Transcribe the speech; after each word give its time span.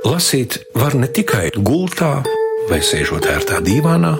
Lasīt 0.00 0.54
var 0.72 0.94
ne 0.96 1.10
tikai 1.12 1.50
gultā 1.60 2.22
vai 2.70 2.78
sēžot 2.80 3.26
ērtā 3.28 3.58
dīvānā, 3.60 4.14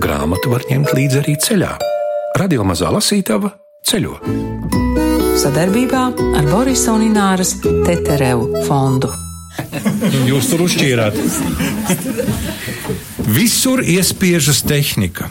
grāmatu 0.00 0.48
var 0.48 0.64
ņemt 0.64 0.94
līdzi 0.96 1.18
arī 1.20 1.34
ceļā. 1.44 1.74
Radio 2.40 2.64
mazā 2.64 2.88
lasītava 2.94 3.50
ceļo. 3.84 4.14
Sadarbībā 5.42 6.06
ar 6.40 6.48
Borisa 6.48 6.94
un 6.96 7.04
Ināras 7.10 7.52
Teterevu 7.60 8.64
fondu. 8.64 9.12
Jūs 10.24 10.48
tur 10.54 10.64
uzšķīrāt. 10.64 11.20
Visur 13.28 13.84
iespiežas 13.84 14.64
tehnika. 14.64 15.28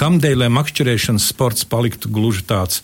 Kamdēļ, 0.00 0.46
lai 0.46 0.52
makšķerēšanas 0.56 1.28
sports 1.28 1.68
paliktu 1.68 2.08
gluži 2.08 2.46
tāds 2.48 2.80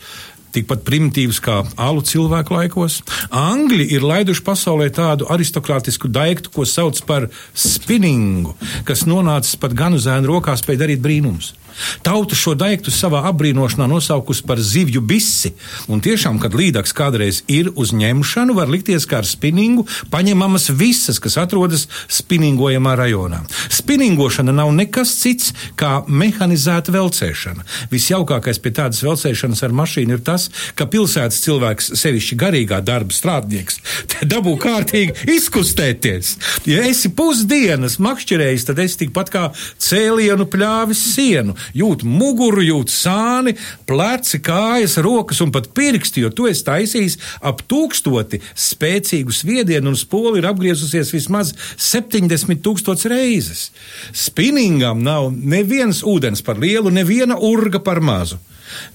tikpat 0.54 0.84
primitīvs 0.86 1.40
kā 1.44 1.60
alu 1.76 2.02
cilvēku 2.06 2.56
laikos. 2.56 3.00
Angļi 3.34 3.88
ir 3.96 4.06
laiduši 4.06 4.44
pasaulē 4.46 4.88
tādu 4.94 5.28
aristokrātisku 5.32 6.11
daiktu, 6.12 6.52
ko 6.54 6.66
sauc 6.68 7.00
par 7.08 7.29
spinningu, 7.54 8.56
kas 8.89 9.06
nonācis 9.08 9.58
pat 9.61 9.76
gan 9.76 9.98
uz 9.98 10.08
ēnu 10.11 10.32
rokās, 10.32 10.64
spēj 10.64 10.82
darīt 10.84 11.04
brīnumus. 11.04 11.54
Tauta 12.03 12.37
šo 12.39 12.55
daiktu 12.59 12.93
savā 12.95 13.25
apbrīnošanā 13.31 13.89
nosaukusi 13.91 14.45
par 14.46 14.61
zivju 14.61 15.00
bisi, 15.00 15.53
un 15.89 16.03
tiešām, 16.04 16.39
kad 16.43 16.57
līdaks 16.57 16.95
kādreiz 16.96 17.43
ir 17.49 17.71
uz 17.77 17.93
ņemšanu, 17.96 18.57
var 18.57 18.71
likties, 18.71 19.07
ka 19.09 19.21
ar 19.23 19.29
spinningu 19.29 19.87
paņemamas 20.13 20.71
visas, 20.79 21.21
kas 21.23 21.39
atrodas 21.41 21.87
spinningojamā 22.13 22.95
rajonā. 22.99 23.43
Spinningošana 23.75 24.54
nav 24.54 24.73
nekas 24.77 25.14
cits 25.21 25.53
kā 25.79 26.03
mehanizēta 26.09 26.95
velcēšana. 26.95 27.67
Visjaukākais 27.93 28.61
pie 28.63 28.75
tādas 28.76 29.03
velcēšanas 29.04 29.65
ar 29.67 29.76
mašīnu 29.82 30.18
ir 30.18 30.25
tas, 30.25 30.49
ka 30.79 30.89
pilsētas 30.90 31.43
cilvēks, 31.45 31.93
sevišķi 31.99 32.39
garīgā 32.39 32.81
darba 32.84 33.15
strādnieks, 33.15 33.81
dabū 34.33 34.56
kārtīgi 34.62 35.29
izkustēties. 35.37 36.34
Ja 36.69 36.84
esi 36.89 37.12
pusdienas 37.15 37.98
makšķerējis, 38.03 38.69
tad 38.69 38.83
esi 38.85 39.05
tikpat 39.05 39.33
kā 39.35 39.45
cēlienu 39.83 40.48
pļāvis 40.51 41.03
sienu 41.15 41.57
jūt 41.77 42.05
muguru, 42.06 42.62
jūt 42.64 42.92
sāni, 42.92 43.55
pleci, 43.88 44.41
kājas, 44.44 44.98
rokas 45.05 45.42
un 45.44 45.52
pat 45.55 45.70
pirksti, 45.77 46.24
jo 46.24 46.33
tu 46.34 46.48
esi 46.50 46.64
taisījis 46.66 47.19
ap 47.42 47.64
tūkstoti 47.70 48.41
spēcīgu 48.55 49.34
sviedienu 49.34 49.92
un 49.92 49.98
spoli 49.98 50.42
ir 50.42 50.48
apgriezusies 50.50 51.12
vismaz 51.14 51.55
70 51.77 52.62
tūkstots 52.64 53.08
reizes. 53.11 53.69
Spinningam 54.12 55.02
nav 55.05 55.33
neviens 55.33 56.05
ūdens 56.06 56.44
par 56.44 56.61
lielu, 56.61 56.92
neviena 56.94 57.39
urga 57.39 57.83
par 57.83 58.02
mazu. 58.05 58.39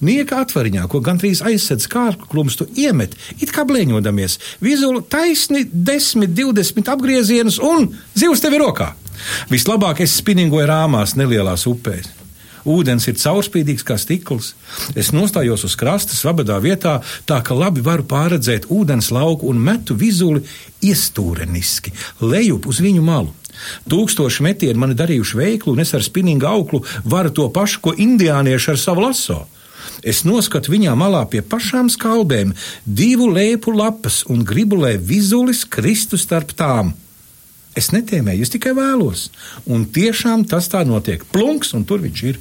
Nieka 0.04 0.40
atvariņā, 0.44 0.86
ko 0.90 1.00
gandrīz 1.04 1.42
aizsedz 1.46 1.88
kārku 1.90 2.28
klums, 2.30 2.58
tu 2.58 2.66
iemet, 2.78 3.16
it 3.40 3.52
kā 3.54 3.66
blēņodamies, 3.68 4.38
vizulu 4.62 5.02
taisni 5.02 5.64
10, 5.66 6.28
20 6.30 6.92
apgriezienus 6.94 7.60
un 7.62 7.90
zivs 8.14 8.44
tev 8.44 8.54
ir 8.58 8.66
rokā. 8.66 8.92
Vislabāk 9.50 10.04
es 10.04 10.18
spinningoju 10.20 10.68
rāmās, 10.70 11.16
nelielās 11.18 11.66
upēs. 11.70 12.23
Ūdens 12.64 13.04
ir 13.10 13.18
caurspīdīgs 13.20 13.84
kā 13.84 13.98
stikls. 14.00 14.54
Es 14.96 15.12
nostājos 15.12 15.66
uz 15.68 15.76
krasta, 15.76 16.16
svabadā 16.16 16.56
vietā, 16.64 16.98
tā 17.28 17.42
ka 17.44 17.56
labi 17.56 17.84
varu 17.84 18.06
pārredzēt 18.08 18.70
ūdens 18.72 19.10
lauku 19.12 19.50
un 19.52 19.60
metu 19.60 19.96
vizuli 20.00 20.44
iestūreniski, 20.84 21.92
lejup 22.24 22.68
uz 22.70 22.80
viņu 22.84 23.04
malu. 23.04 23.34
Tūkstoši 23.88 24.44
metieni 24.48 24.80
mani 24.80 24.96
darījuši 24.98 25.38
veiklu, 25.38 25.74
un 25.74 25.84
es 25.84 25.92
ar 25.94 26.02
spinningu 26.02 26.48
auklu 26.48 26.82
varu 27.04 27.30
to 27.30 27.46
pašu, 27.54 27.82
ko 27.84 27.92
indiānieši 27.92 28.72
ar 28.72 28.80
savu 28.80 29.04
laso. 29.04 29.44
Es 30.04 30.24
noskatu 30.24 30.72
viņā 30.72 30.92
malā 30.98 31.22
pie 31.30 31.40
pašām 31.44 31.90
skalbēm 31.92 32.52
divu 32.84 33.28
lēpu 33.32 33.72
lapas 33.76 34.22
un 34.32 34.42
gribu, 34.44 34.80
lai 34.80 34.96
vizulis 34.98 35.64
kristu 35.64 36.18
starp 36.20 36.52
tām. 36.56 36.92
Es 37.74 37.90
netēmēju, 37.90 38.44
es 38.46 38.52
tikai 38.54 38.74
vēlos. 38.76 39.28
Un 39.66 39.86
tiešām 39.90 40.44
tas 40.50 40.68
tā 40.70 40.84
notiek. 40.86 41.24
Plunks, 41.34 41.72
un 41.74 41.86
tur 41.88 42.04
viņš 42.04 42.24
ir. 42.30 42.38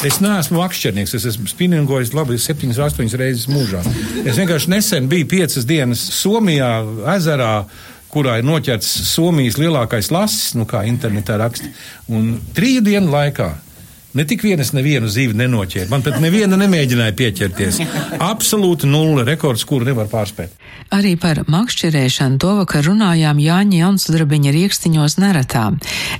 Es 0.00 0.16
neesmu 0.24 0.56
makšķernieks, 0.56 1.12
es 1.18 1.26
esmu 1.28 1.48
spinningojis 1.50 2.14
labi 2.16 2.38
7, 2.40 2.70
8 2.72 3.16
reizes 3.20 3.48
mūžā. 3.52 3.82
Es 4.24 4.38
vienkārši 4.40 4.70
nesen 4.72 5.08
biju 5.10 5.26
5 5.28 5.66
dienas 5.68 6.00
Somijā, 6.16 6.70
ezerā, 7.18 7.66
kurā 8.08 8.38
ir 8.40 8.46
noķerts 8.48 8.88
Somijas 9.10 9.58
lielākais 9.60 10.08
lasis, 10.14 10.54
nu 10.56 10.64
kā 10.68 10.86
internetā 10.88 11.36
raksta. 11.42 11.68
Un 12.08 12.38
trīs 12.56 12.80
dienu 12.86 13.12
laikā 13.12 13.50
Ne 14.10 14.24
tik 14.26 14.42
vienas 14.42 14.72
nevienu 14.74 15.06
zīvi 15.06 15.36
nenoķēra. 15.38 15.86
Man 15.92 16.02
pat 16.02 16.16
neviena 16.18 16.56
nemēģināja 16.58 17.14
pieķerties. 17.14 17.76
Absolūti 18.18 18.88
nulle 18.90 19.22
rekords, 19.28 19.62
kuru 19.68 19.86
nevar 19.86 20.08
pārspēt. 20.10 20.56
Arī 20.90 21.12
par 21.14 21.44
makšķerēšanu 21.46 22.40
to 22.42 22.56
vakar 22.58 22.82
runājām 22.88 23.38
Jāņa 23.38 23.76
Jaunsudrabiņa 23.84 24.54
riekstiņos 24.56 25.14
neretā. 25.22 25.68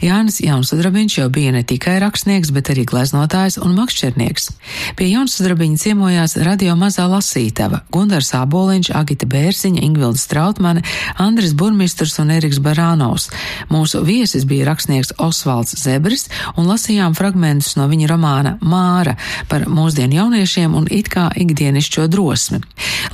Jānis 0.07 0.39
Jaunsudrabiņš 0.45 1.17
jau 1.19 1.27
bija 1.35 1.55
ne 1.57 1.65
tikai 1.67 1.97
rakstnieks, 2.05 2.53
bet 2.55 2.71
arī 2.71 2.85
gleznotājs 2.87 3.59
un 3.59 3.75
makšķernieks. 3.75 4.47
Pie 4.95 5.09
Jaunsudrabiņa 5.11 5.83
ciemojās 5.83 6.37
radio 6.47 6.77
mazā 6.79 7.09
lasītava- 7.11 7.83
Gundars 7.95 8.31
Āboliņš, 8.39 8.93
Agita 8.95 9.27
Bērziņa, 9.27 9.83
Ingvilda 9.83 10.23
Strautmane, 10.23 10.85
Andris 11.19 11.55
Burmistrs 11.59 12.21
un 12.23 12.31
Eriks 12.31 12.63
Barānovs. 12.63 13.31
Mūsu 13.69 14.05
viesis 14.07 14.47
bija 14.47 14.71
rakstnieks 14.71 15.13
Osvalds 15.19 15.75
Zebris 15.75 16.29
un 16.57 16.71
lasījām 16.71 17.19
fragmentus 17.19 17.80
no 17.81 17.89
viņa 17.91 18.11
romāna 18.11 18.57
Māra 18.61 19.17
par 19.51 19.67
mūsdienu 19.71 20.19
jauniešiem 20.19 20.77
un 20.77 20.89
it 20.93 21.09
kā 21.13 21.29
ikdienišķo 21.41 22.07
drosmi. 22.13 22.61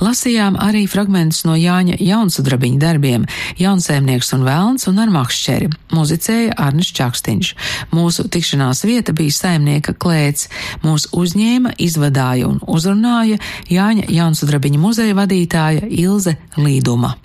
Lasījām 0.03 0.59
arī 0.61 0.85
fragmentus 0.89 1.45
no 1.47 1.55
Jāņa 1.57 1.97
Jaunsudrabiņa 2.03 2.81
darbiem 2.81 3.27
Jaunsēmnieks 3.61 4.33
un 4.37 4.45
Velns 4.47 4.87
un 4.91 5.01
ar 5.03 5.13
makšķeri. 5.13 5.71
Muzicēja 5.95 6.57
Arnis 6.67 6.91
Čakstiņš. 6.97 7.53
Mūsu 7.95 8.27
tikšanās 8.31 8.83
vieta 8.87 9.15
bija 9.17 9.33
saimnieka 9.33 9.95
klēts. 9.97 10.49
Mūs 10.85 11.09
uzņēma, 11.17 11.77
izvadāja 11.81 12.49
un 12.49 12.59
uzrunāja 12.67 13.39
Jāņa 13.71 14.11
Jaunsudrabiņa 14.19 14.83
muzeja 14.83 15.17
vadītāja 15.17 15.87
Ilze 15.87 16.37
Līduma. 16.57 17.15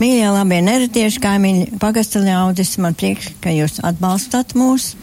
Mīļie, 0.00 0.30
labie 0.32 0.62
neretieši 0.64 1.20
kaimiņi, 1.20 1.64
pagasta 1.80 2.22
ļaudis, 2.24 2.78
man 2.80 2.94
prieks, 2.96 3.26
ka 3.44 3.52
jūs 3.52 3.82
atbalstat 3.84 4.54
mūs 4.56 4.94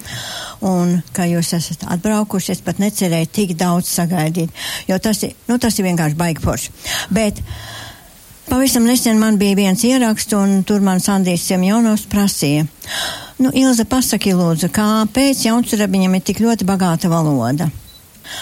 un 0.66 0.96
ka 1.14 1.28
jūs 1.30 1.52
esat 1.54 1.84
atbraukuši. 1.94 2.56
Es 2.56 2.64
pat 2.66 2.82
necerēju 2.82 3.30
tik 3.30 3.54
daudz 3.60 3.92
sagaidīt, 3.94 4.50
jo 4.90 4.98
tas 4.98 5.22
ir, 5.28 5.36
nu, 5.52 5.60
tas 5.62 5.78
ir 5.78 5.86
vienkārši 5.86 6.18
baigi 6.18 6.42
forši. 6.42 6.74
Bet 7.14 7.44
pavisam 8.50 8.90
nesen 8.90 9.22
man 9.22 9.38
bija 9.38 9.60
viens 9.62 9.86
ieraksts, 9.86 10.34
un 10.34 10.64
tur 10.66 10.82
man 10.82 11.04
Sandijs 11.04 11.46
Semjonovs 11.46 12.08
prasīja. 12.10 12.66
Nu, 13.38 13.54
Ilza, 13.54 13.86
pasaki 13.86 14.34
lūdzu, 14.34 14.72
kāpēc 14.74 15.46
jaunsurabiņam 15.46 16.18
ir 16.18 16.26
tik 16.26 16.42
ļoti 16.42 16.66
bagāta 16.66 17.14
valoda? 17.14 17.70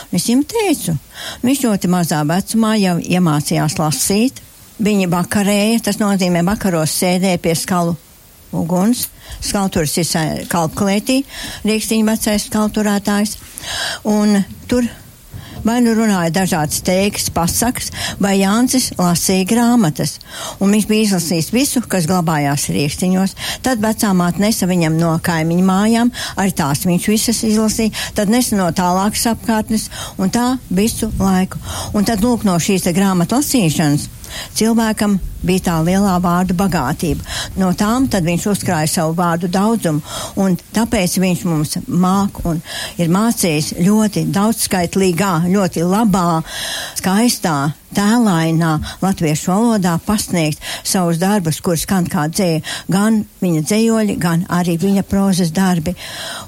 Un 0.07 0.15
es 0.15 0.31
viņam 0.31 0.47
teicu, 0.55 0.95
viņš 1.43 1.67
ļoti 1.67 1.91
mazā 1.91 2.23
vecumā 2.23 2.77
jau 2.79 2.95
iemācījās 3.03 3.75
lasīt, 3.83 4.39
Viņi 4.75 5.07
bakarēja, 5.07 5.85
tas 5.87 6.01
nozīmē 6.01 6.41
bakaros 6.43 6.97
sēdēja 6.99 7.39
pie 7.39 7.53
skalu 7.55 7.95
uguns. 8.55 9.07
Skaltūrs 9.43 9.95
ir 10.01 10.43
kalpklētī, 10.51 11.21
rīkstiņa 11.65 12.11
vecais 12.11 12.45
skalturētājs. 12.49 13.37
Un 14.11 14.41
tur 14.69 14.87
vai 15.65 15.79
nu 15.81 15.95
runāja 15.97 16.29
dažādas 16.33 16.83
teikas, 16.85 17.29
pasakas, 17.33 17.89
vai 18.21 18.35
Jānis 18.37 18.91
lasīja 18.99 19.47
grāmatas. 19.49 20.17
Un 20.61 20.75
viņš 20.75 20.87
bija 20.89 21.07
izlasījis 21.07 21.51
visu, 21.55 21.81
kas 21.89 22.05
glabājās 22.09 22.67
rīkstiņos. 22.75 23.35
Tad 23.65 23.81
vecā 23.83 24.11
māte 24.17 24.43
nesa 24.43 24.69
viņam 24.69 24.99
no 24.99 25.15
kaimiņu 25.25 25.65
mājām, 25.65 26.11
arī 26.35 26.53
tās 26.59 26.85
viņš 26.85 27.07
visas 27.09 27.41
izlasīja, 27.47 27.95
tad 28.17 28.33
nesa 28.33 28.59
no 28.59 28.69
tālākas 28.75 29.25
apkārtnes, 29.33 29.89
un 30.21 30.33
tā 30.35 30.51
visu 30.69 31.09
laiku. 31.17 31.61
Un 31.97 32.05
tad 32.05 32.21
lūk 32.25 32.45
no 32.45 32.59
šīs 32.61 32.91
grāmatu 32.93 33.39
lasīšanas 33.39 34.09
cilvēkam 34.57 35.17
bija 35.45 35.65
tā 35.67 35.75
lielā 35.85 36.15
vārdu 36.23 36.55
bagātība. 36.57 37.23
No 37.59 37.71
tām 37.77 38.07
tad 38.11 38.25
viņš 38.25 38.47
uzkrāja 38.51 38.89
savu 38.89 39.15
vārdu 39.17 39.49
daudzumu, 39.51 40.01
un 40.41 40.57
tāpēc 40.75 41.17
viņš 41.21 41.45
mums 41.49 41.77
māk 41.87 42.41
un 42.49 42.61
ir 43.01 43.11
mācījis 43.13 43.75
ļoti 43.85 44.25
daudzskaitlīgā, 44.35 45.33
ļoti 45.51 45.85
labā, 45.85 46.41
skaistā, 46.99 47.57
tēlainā 47.95 48.73
latviešu 49.03 49.51
valodā 49.51 49.95
pasniegt 50.05 50.63
savus 50.83 51.19
darbus, 51.21 51.61
kurus 51.63 51.85
skan 51.85 52.09
kā 52.11 52.27
dzēja, 52.31 52.63
gan 52.91 53.21
viņa 53.43 53.61
dzējoļi, 53.69 54.17
gan 54.21 54.43
arī 54.51 54.77
viņa 54.81 55.05
prozas 55.07 55.53
darbi. 55.55 55.95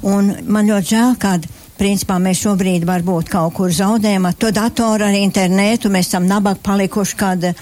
Un 0.08 0.34
man 0.48 0.68
ļoti 0.68 0.96
žēl, 0.96 1.16
kad 1.22 1.48
Principā 1.78 2.18
mēs 2.22 2.42
šobrīd 2.42 2.86
varbūt 2.88 3.30
kaut 3.30 3.54
kur 3.58 3.74
zaudējam 3.74 4.26
ar 4.30 4.38
to 4.40 4.50
datoru, 4.56 5.06
ar 5.06 5.18
internetu. 5.18 5.92
Mēs 5.94 6.10
esam 6.10 6.26
nabag 6.30 6.62
palikuši, 6.66 7.18
kad 7.20 7.46
e, 7.46 7.54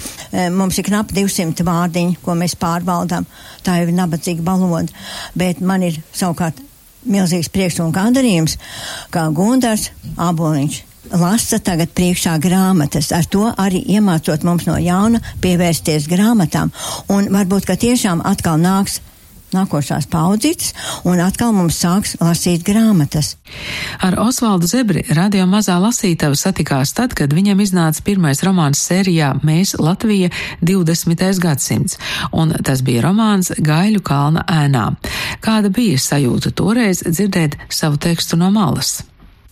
mums 0.55 0.79
ir 0.79 0.87
knap 0.87 1.11
200 1.15 1.65
vārdiņi, 1.67 2.19
ko 2.23 2.37
mēs 2.39 2.55
pārvaldām. 2.59 3.27
Tā 3.65 3.79
jau 3.81 3.89
ir 3.89 3.95
nabadzīga 3.97 4.45
valoda. 4.45 5.05
Bet 5.35 5.59
man 5.59 5.83
ir 5.87 5.99
savukārt 6.15 6.63
milzīgs 7.05 7.51
prieks 7.53 7.79
un 7.83 7.93
gandarījums, 7.95 8.57
ka 9.13 9.27
Gundars 9.35 9.91
Aboliņš 10.15 10.83
lasa 11.13 11.59
tagad 11.61 11.91
priekšā 11.93 12.37
grāmatas, 12.41 13.11
ar 13.13 13.27
to 13.29 13.45
arī 13.61 13.83
iemācot 13.97 14.45
mums 14.47 14.65
no 14.65 14.77
jauna 14.81 15.21
pievērsties 15.43 16.07
grāmatām, 16.09 16.71
un 17.13 17.29
varbūt, 17.33 17.67
ka 17.69 17.77
tiešām 17.77 18.23
atkal 18.25 18.57
nāks 18.61 19.01
nākošās 19.55 20.09
paudzītes, 20.11 20.73
un 21.07 21.21
atkal 21.23 21.53
mums 21.55 21.79
sāks 21.81 22.15
lasīt 22.21 22.65
grāmatas. 22.67 23.35
Ar 24.03 24.19
Osvaldu 24.21 24.67
Zebri 24.69 25.05
radio 25.15 25.47
mazā 25.49 25.77
lasītava 25.81 26.37
satikās 26.39 26.93
tad, 26.97 27.15
kad 27.17 27.33
viņam 27.33 27.63
iznāca 27.63 28.03
pirmais 28.05 28.43
romāns 28.45 28.83
sērijā 28.85 29.33
Mēs 29.45 29.75
Latvija 29.79 30.29
20. 30.61 31.25
gadsimts, 31.41 31.99
un 32.31 32.53
tas 32.65 32.83
bija 32.85 33.07
romāns 33.07 33.53
Gaiļu 33.57 34.03
kalna 34.05 34.45
ēnā. 34.51 34.87
Kāda 35.43 35.73
bija 35.73 35.99
sajūta 36.01 36.53
toreiz 36.55 37.03
dzirdēt 37.07 37.59
savu 37.69 38.01
tekstu 38.01 38.39
no 38.39 38.51
malas? 38.53 38.99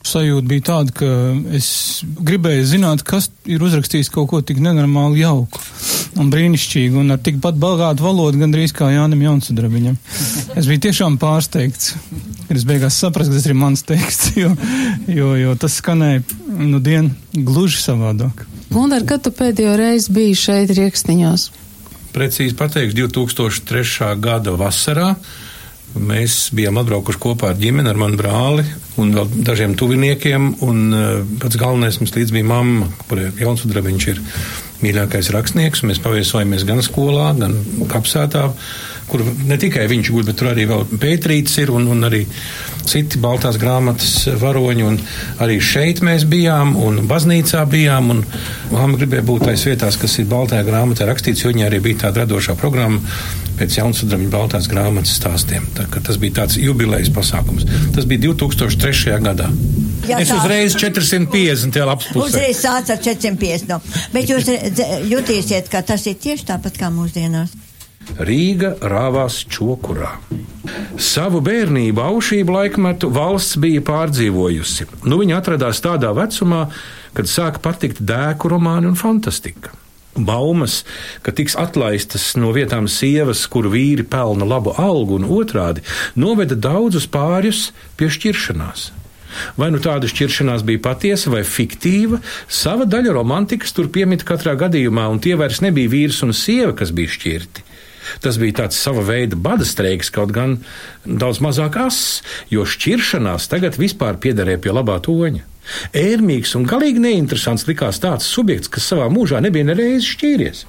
sajūta 0.04 0.48
bija 0.48 0.66
tāda, 0.68 0.94
ka 0.96 1.10
es 1.56 1.68
gribēju 2.04 2.68
zināt, 2.76 3.06
kas 3.08 3.30
ir 3.50 3.64
uzrakstījis 3.64 4.12
kaut 4.14 4.30
ko 4.34 4.42
tik 4.44 4.60
nenormāli 4.64 5.24
jauku 5.24 5.64
un 6.20 6.30
brīnišķīgu 6.34 7.00
un 7.02 7.16
ar 7.16 7.22
tik 7.24 7.40
pat 7.44 7.58
bagātu 7.60 8.06
valodu 8.06 8.42
gandrīz 8.42 8.74
kā 8.76 8.90
Jānim 8.94 9.24
Jaunsudrabiņam. 9.26 9.98
Es 10.58 10.70
biju 10.70 10.84
tiešām 10.88 11.18
pārsteigts, 11.22 11.94
kad 12.48 12.58
es 12.58 12.66
beigās 12.70 12.98
sapratu, 13.00 13.32
ka 13.32 13.40
tas 13.40 13.50
ir 13.50 13.58
mans 13.58 13.86
teksts, 13.88 14.34
jo, 14.42 14.54
jo, 15.12 15.34
jo 15.40 15.56
tas 15.60 15.80
skanēja 15.82 16.24
nu 16.60 16.82
dien 16.84 17.14
gluži 17.34 17.82
savādāk. 17.84 18.46
Gundar, 18.74 19.06
kad 19.10 19.26
tu 19.26 19.34
pēdējo 19.36 19.78
reizi 19.80 20.14
biji 20.14 20.38
šeit 20.48 20.74
Riekstiņos? 20.74 21.50
Precīzi 22.14 22.54
pateikšu, 22.58 23.08
2003. 23.08 24.14
gada 24.22 24.54
vasarā 24.58 25.16
Mēs 25.94 26.48
bijām 26.58 26.80
atbraukuši 26.82 27.20
kopā 27.22 27.52
ar 27.52 27.60
ģimeni, 27.60 27.90
ar 27.92 28.00
manu 28.02 28.18
brāli 28.18 28.64
un 29.02 29.12
vēl 29.14 29.28
dažiem 29.46 29.76
tuviniekiem. 29.78 30.48
Un 30.66 30.80
uh, 30.90 31.02
pats 31.42 31.58
galvenais 31.60 32.00
mums 32.02 32.16
līdz 32.16 32.34
bija 32.34 32.48
mamma, 32.50 32.88
kurai 33.10 33.30
Jauns 33.38 33.62
Udrabiņš 33.68 34.08
ir 34.10 34.22
mīļākais 34.84 35.32
rakstnieks. 35.36 35.84
Mēs 35.88 36.02
paviesojāmies 36.04 36.66
gan 36.68 36.82
skolā, 36.86 37.32
gan 37.40 37.56
kapsētā, 37.92 38.46
kur 39.10 39.24
ne 39.48 39.58
tikai 39.60 39.88
viņš 39.92 40.12
guļ, 40.14 40.26
bet 40.30 40.40
tur 40.40 40.52
arī 40.54 40.68
vēl 40.70 40.86
Pētrīts 41.02 41.58
ir 41.64 41.74
un, 41.74 41.88
un 41.92 42.08
arī 42.08 42.24
citi 42.88 43.22
Baltās 43.24 43.60
grāmatas 43.62 44.28
varoņi. 44.42 44.88
Un 44.88 45.00
arī 45.44 45.60
šeit 45.64 46.04
mēs 46.06 46.28
bijām 46.30 46.76
un 46.80 47.04
baznīcā 47.10 47.64
bijām. 47.72 48.12
Un 48.16 48.26
mamma 48.74 49.00
gribēja 49.00 49.28
būt 49.28 49.48
tais 49.50 49.68
vietās, 49.70 50.00
kas 50.02 50.20
ir 50.20 50.30
Baltajā 50.32 50.68
grāmatā 50.68 51.08
rakstīts, 51.10 51.46
jo 51.46 51.54
viņai 51.54 51.70
arī 51.70 51.82
bija 51.88 52.06
tāda 52.08 52.26
radošā 52.26 52.58
programma 52.60 53.02
pēc 53.60 53.78
Jaunsudrabiņa 53.80 54.32
Baltās 54.34 54.70
grāmatas 54.72 55.16
stāstiem. 55.20 55.66
Tā, 55.78 55.88
tas 55.94 56.20
bija 56.22 56.42
tāds 56.42 56.58
jubilejas 56.62 57.12
pasākums. 57.14 57.68
Tas 57.96 58.08
bija 58.10 58.28
2003. 58.30 59.20
gadā. 59.24 59.50
Jā, 60.08 60.20
es 60.20 60.32
uzreiz 60.36 60.76
450 60.76 61.78
lapas 61.88 62.10
pusē. 62.12 62.28
Uzreiz 62.28 62.60
sāc 62.60 62.90
ar 62.92 63.04
450. 63.04 63.70
No. 63.70 63.80
Bet 64.16 64.32
jūs 64.32 64.50
jutīsiet, 65.12 65.70
ka 65.72 65.84
tas 65.86 66.04
ir 66.10 66.18
tieši 66.20 66.50
tāpat 66.50 66.80
kā 66.80 66.92
mūsdienās. 66.94 67.54
Rīga 68.20 68.74
rāvās 68.84 69.40
čokurā. 69.48 70.18
Savu 71.00 71.40
bērnību 71.44 72.04
aušību 72.04 72.52
laikmetu 72.52 73.10
valsts 73.16 73.56
bija 73.64 73.84
pārdzīvojusi. 73.88 74.90
Nu, 75.08 75.22
viņa 75.22 75.40
atradās 75.40 75.80
tādā 75.84 76.12
vecumā, 76.18 76.66
kad 77.16 77.32
sāka 77.32 77.64
patikt 77.64 78.04
dēku 78.04 78.52
romāni 78.52 78.92
un 78.92 79.00
fantastika. 79.00 79.72
Baumas, 80.14 80.84
ka 81.26 81.34
tiks 81.34 81.56
atlaistas 81.58 82.34
no 82.38 82.52
vietām 82.54 82.86
sievas, 82.92 83.46
kur 83.50 83.70
vīri 83.74 84.06
pelna 84.06 84.46
labu 84.46 84.76
algu, 84.78 85.18
un 85.18 85.26
otrādi 85.26 85.82
noveda 86.16 86.56
daudzus 86.56 87.08
pārus 87.10 87.72
pie 87.98 88.12
šķiršanās. 88.14 88.92
Vai 89.58 89.72
nu 89.74 89.80
tāda 89.82 90.06
šķiršanās 90.10 90.62
bija 90.68 90.84
patiesa 90.84 91.32
vai 91.34 91.42
fiktīva, 91.48 92.20
sava 92.46 92.86
daļa 92.86 93.16
romantikas 93.18 93.74
tur 93.74 93.90
piemita 93.94 94.28
katrā 94.30 94.54
gadījumā, 94.60 95.08
un 95.10 95.22
tie 95.24 95.34
vairs 95.40 95.64
nebija 95.66 95.90
vīrs 95.90 96.22
un 96.26 96.36
sieva, 96.38 96.76
kas 96.78 96.94
bija 96.94 97.16
šķirti. 97.16 97.66
Tas 98.22 98.38
bija 98.38 98.64
tāds 98.64 98.78
sava 98.78 99.02
veida 99.08 99.40
bada 99.40 99.66
streiks, 99.66 100.12
kaut 100.14 100.34
gan 100.36 100.60
daudz 101.06 101.40
mazāk 101.42 101.80
ass, 101.82 102.22
jo 102.54 102.68
šķiršanās 102.68 103.50
tagad 103.50 103.80
vispār 103.80 104.20
piederēja 104.22 104.62
pie 104.62 104.76
labā 104.76 105.00
toņa. 105.02 105.48
Ērmīgs 105.96 106.56
un 106.60 106.68
galīgi 106.70 107.02
neinteresants 107.04 107.68
likās 107.70 108.02
tāds 108.04 108.28
subjekts, 108.30 108.72
kas 108.72 108.90
savā 108.92 109.10
mūžā 109.14 109.42
nebija 109.44 109.72
nereiz 109.72 110.08
šķīries. 110.08 110.66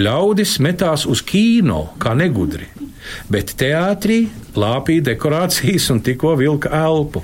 Ļaudis 0.00 0.56
metās 0.64 1.04
uz 1.04 1.20
kino 1.28 1.90
kā 2.00 2.14
negudri, 2.16 2.64
bet 3.28 3.52
teātrī 3.60 4.22
lāpīja 4.56 5.10
dekorācijas 5.10 5.90
un 5.92 6.00
tikko 6.04 6.32
vilka 6.40 6.72
elpu. 6.82 7.20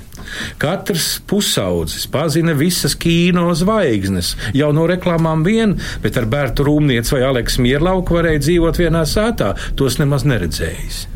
Katrs 0.60 1.14
pusaudzis 1.24 2.04
pazina 2.12 2.52
visas 2.52 2.92
kino 3.00 3.48
zvaigznes, 3.56 4.34
jau 4.52 4.68
no 4.76 4.84
reklāmām 4.90 5.46
vien, 5.46 5.78
bet 6.04 6.20
ar 6.20 6.28
Bērtu 6.28 6.68
Rūmnieci 6.68 7.16
vai 7.16 7.24
Aleksu 7.30 7.64
Mierlauku 7.64 8.20
varēja 8.20 8.44
dzīvot 8.44 8.82
vienā 8.84 9.06
sētā, 9.08 9.54
tos 9.80 9.96
nemaz 10.02 10.28
neredzējis 10.28 11.06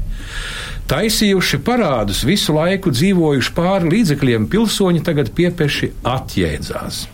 taisījuši 0.92 1.62
parādus, 1.64 2.22
visu 2.28 2.54
laiku 2.56 2.92
dzīvojuši 2.92 3.52
pāri 3.56 3.92
līdzekļiem, 3.96 4.48
pilsoņi 4.52 5.04
tagad 5.06 5.32
piepeši 5.36 5.92
atjēdzās. 6.04 7.06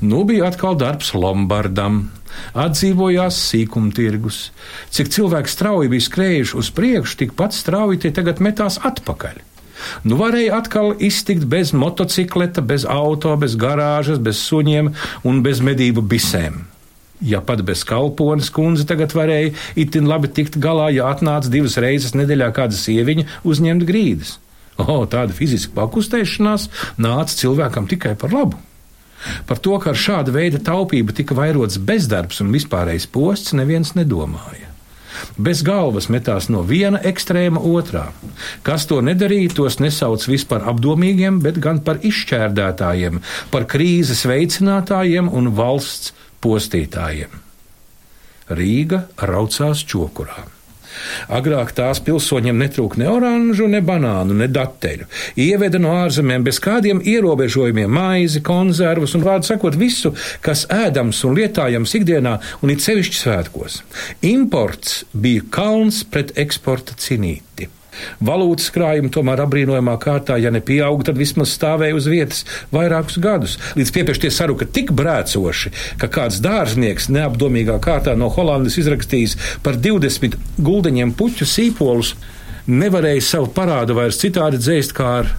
Nu 0.00 0.24
bija 0.28 0.48
atkal 0.50 0.76
darbs 0.80 1.12
Lombardam, 1.16 2.06
atdzīvojās 2.56 3.38
sīkumtirgus. 3.50 4.40
Cik 4.92 5.12
cilvēki 5.12 5.52
strauji 5.52 5.92
bija 5.92 6.06
skrējuši 6.08 6.56
uz 6.60 6.70
priekšu, 6.76 7.20
tikpat 7.24 7.56
strauji 7.56 8.02
tie 8.04 8.12
tagad 8.16 8.42
metās 8.44 8.80
atpakaļ. 8.84 9.40
Nu, 10.08 10.16
varēja 10.20 10.56
atkal 10.60 10.94
iztikt 11.04 11.44
bez 11.52 11.74
motocikleta, 11.76 12.64
bez 12.64 12.86
auto, 12.88 13.34
bez 13.40 13.58
garāžas, 13.60 14.20
bez 14.20 14.40
suņiem 14.40 14.92
un 15.28 15.42
bez 15.44 15.60
medību 15.64 16.04
bisēm. 16.04 16.62
Ja 17.24 17.40
pat 17.40 17.62
bez 17.64 17.84
kalpones 17.88 18.50
kundze 18.52 18.84
tagad 18.88 19.14
varēja 19.16 19.54
itin 19.80 20.08
labi 20.08 20.28
tikt 20.28 20.58
galā, 20.60 20.90
ja 20.92 21.08
atnāca 21.08 21.48
divas 21.52 21.78
reizes 21.80 22.12
nedēļā 22.18 22.50
kāda 22.56 22.76
sieviņa 22.76 23.24
uzņemt 23.48 23.86
grīdas. 23.88 24.36
O, 24.76 25.06
tāda 25.08 25.32
fiziska 25.32 25.72
pakustēšanās 25.78 26.68
nāca 27.00 27.38
cilvēkam 27.38 27.88
tikai 27.88 28.12
par 28.20 28.34
labu. 28.36 28.60
Par 29.48 29.58
to, 29.64 29.78
ka 29.80 29.94
ar 29.94 29.98
šāda 29.98 30.34
veida 30.34 30.60
taupību 30.62 31.16
tika 31.16 31.34
vairots 31.34 31.80
bezdarbs 31.80 32.42
un 32.44 32.52
vispārējais 32.52 33.08
posts, 33.10 33.56
neviens 33.56 33.94
nedomāja. 33.96 34.68
Bez 35.40 35.62
galvas 35.64 36.10
metās 36.12 36.50
no 36.52 36.60
viena 36.68 37.00
ekstrēma 37.10 37.62
otrā. 37.64 38.10
Kas 38.66 38.84
to 38.90 39.00
nedarīja, 39.04 39.54
tos 39.56 39.78
nesauc 39.80 40.26
vispār 40.28 40.66
apdomīgiem, 40.68 41.40
bet 41.44 41.56
gan 41.62 41.80
par 41.86 42.02
izšķērdētājiem, 42.04 43.22
par 43.52 43.64
krīzes 43.70 44.26
veicinātājiem 44.28 45.32
un 45.32 45.54
valsts 45.56 46.12
postītājiem. 46.46 47.40
Rīga 48.56 49.06
raucās 49.26 49.82
čokurā. 49.90 50.46
Agrāk 51.32 51.72
tās 51.76 52.00
pilsoņiem 52.04 52.58
netrūka 52.62 53.00
ne 53.00 53.08
oranžu, 53.10 53.66
ne 53.70 53.82
banānu, 53.84 54.36
ne 54.38 54.48
dateļu. 54.52 55.08
Ieveda 55.42 55.80
no 55.82 55.92
ārzemēm 56.04 56.46
bez 56.46 56.60
kādiem 56.62 57.02
ierobežojumiem 57.04 57.92
maizi, 57.92 58.42
konservus 58.46 59.16
un, 59.18 59.24
vārdu 59.26 59.50
sakot, 59.50 59.76
visu, 59.76 60.14
kas 60.44 60.66
ēdams 60.72 61.22
un 61.28 61.36
lietājams 61.36 61.96
ikdienā 62.00 62.36
un 62.62 62.74
it 62.74 62.84
sevišķi 62.84 63.22
svētkos. 63.22 63.80
Imports 64.30 65.02
bija 65.12 65.44
kalns 65.58 66.02
pret 66.08 66.32
eksporta 66.38 66.96
cinīti. 67.00 67.68
Valūtas 68.24 68.70
krājumi 68.74 69.10
tomēr 69.14 69.42
apbrīnojamā 69.44 69.96
kārtā, 70.02 70.38
ja 70.40 70.52
ne 70.54 70.62
pieauga, 70.64 71.08
tad 71.10 71.20
vismaz 71.20 71.52
stāvēja 71.56 71.96
uz 71.96 72.08
vietas 72.10 72.44
vairākus 72.74 73.20
gadus, 73.22 73.58
līdz 73.78 73.92
piepeštie 73.96 74.30
saruka 74.34 74.68
tik 74.68 74.92
brēcoši, 74.96 75.72
ka 76.00 76.10
kāds 76.12 76.40
dārznieks 76.44 77.10
neapdomīgā 77.12 77.78
kārtā 77.84 78.16
no 78.18 78.30
Holandas 78.32 78.78
izrakstījis 78.82 79.36
par 79.66 79.78
20 79.82 80.38
guldeņiem 80.62 81.14
puķu 81.18 81.48
sīpolus, 81.48 82.14
nevarēja 82.66 83.22
savu 83.24 83.52
parādu 83.54 83.98
vairs 83.98 84.20
citādi 84.22 84.62
dzēst 84.62 84.96
kā 84.96 85.12
ar 85.20 85.36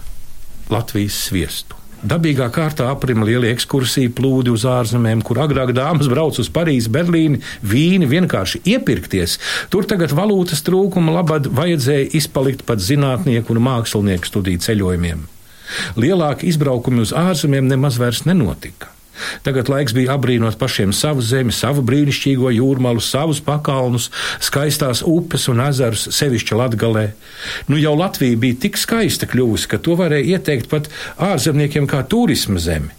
Latvijas 0.72 1.18
sviestu. 1.28 1.78
Dabīgā 1.98 2.46
kārtā 2.54 2.86
aprima 2.92 3.26
lielie 3.26 3.48
ekskursiju 3.50 4.12
plūdi 4.14 4.52
uz 4.54 4.62
ārzemēm, 4.70 5.22
kur 5.26 5.40
agrāk 5.42 5.72
dāmas 5.74 6.06
brauc 6.10 6.36
uz 6.38 6.50
Parīzi, 6.54 6.92
Berlīni, 6.94 7.40
Vīni 7.66 8.06
vienkārši 8.06 8.60
iepirkties. 8.74 9.38
Tur 9.72 9.88
tagad 9.88 10.14
valūtas 10.14 10.62
trūkuma 10.66 11.16
labad 11.16 11.48
vajadzēja 11.50 12.12
izpalikt 12.20 12.62
pat 12.68 12.84
zinātnieku 12.84 13.54
un 13.54 13.64
mākslinieku 13.66 14.30
studiju 14.30 14.62
ceļojumiem. 14.68 15.26
Lielāki 15.98 16.46
izbraukumi 16.52 17.02
uz 17.02 17.10
ārzemēm 17.16 17.66
nemaz 17.66 17.98
vairs 17.98 18.22
nenotika. 18.28 18.94
Tagad 19.46 19.70
laiks 19.72 19.94
bija 19.96 20.16
apbrīnot 20.16 20.58
pašiem 20.60 20.92
savu 20.96 21.24
zemi, 21.24 21.54
savu 21.54 21.82
brīnišķīgo 21.86 22.52
jūrmalu, 22.56 23.02
savus 23.04 23.40
pakalnus, 23.44 24.10
skaistās 24.44 25.02
upes 25.06 25.48
un 25.52 25.62
ezerus, 25.64 26.08
sevišķi 26.16 26.58
Latgalē. 26.58 27.06
Nu 27.68 27.80
jau 27.80 27.94
Latvija 27.98 28.38
bija 28.38 28.60
tik 28.66 28.80
skaista 28.80 29.28
kļuvusi, 29.30 29.68
ka 29.70 29.82
to 29.82 29.98
varēja 29.98 30.38
ieteikt 30.38 30.70
pat 30.72 30.90
ārzemniekiem 31.30 31.88
kā 31.90 32.04
turisma 32.08 32.62
zemi. 32.62 32.94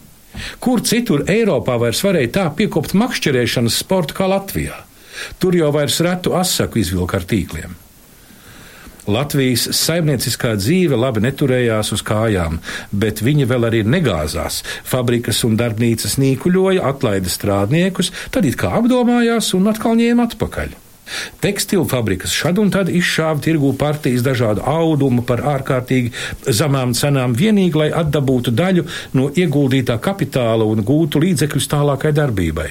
Kur 0.63 0.83
citur 0.85 1.25
Eiropā 1.29 1.75
vairs 1.81 2.03
varēja 2.05 2.33
tā 2.37 2.45
piekopt 2.55 2.95
makšķerēšanas 2.97 3.81
sportu 3.83 4.15
kā 4.19 4.29
Latvijā? 4.29 4.85
Tur 5.39 5.57
jau 5.57 5.71
vairs 5.75 5.99
retu 6.05 6.35
asaku 6.37 6.79
izvilka 6.79 7.19
ar 7.19 7.27
tīkliem. 7.27 7.75
Latvijas 9.07 9.67
saimnieciskā 9.75 10.55
dzīve 10.59 10.97
labi 10.99 11.23
neturējās 11.23 11.93
uz 11.95 12.03
kājām, 12.05 12.59
bet 12.91 13.23
viņa 13.25 13.47
vēl 13.49 13.69
arī 13.69 13.85
negāzās. 13.87 14.61
Fabrikas 14.83 15.43
un 15.47 15.55
darbnīcas 15.59 16.17
nīkuļoja, 16.21 16.83
atlaida 16.91 17.31
strādniekus, 17.31 18.11
tad 18.33 18.45
it 18.49 18.59
kā 18.59 18.73
apdomājās 18.81 19.53
un 19.57 19.71
atkal 19.71 19.97
ņēma 19.99 20.29
atpakaļ. 20.29 20.77
Tekstilu 21.41 21.87
fabrikas 21.89 22.33
šad 22.37 22.59
un 22.61 22.69
tad 22.73 22.89
izšāva 22.93 23.41
tirgū 23.41 23.71
partijas 23.79 24.21
dažādu 24.25 24.61
audumu 24.69 25.23
par 25.25 25.41
ārkārtīgi 25.55 26.11
zemām 26.53 26.93
cenām, 26.97 27.33
vienīgi 27.33 27.81
lai 27.81 27.87
atdabūtu 28.01 28.53
daļu 28.53 28.85
no 29.17 29.29
ieguldītā 29.33 29.97
kapitāla 30.03 30.67
un 30.69 30.83
gūtu 30.85 31.23
līdzekļus 31.23 31.71
tālākai 31.71 32.13
darbībai. 32.13 32.69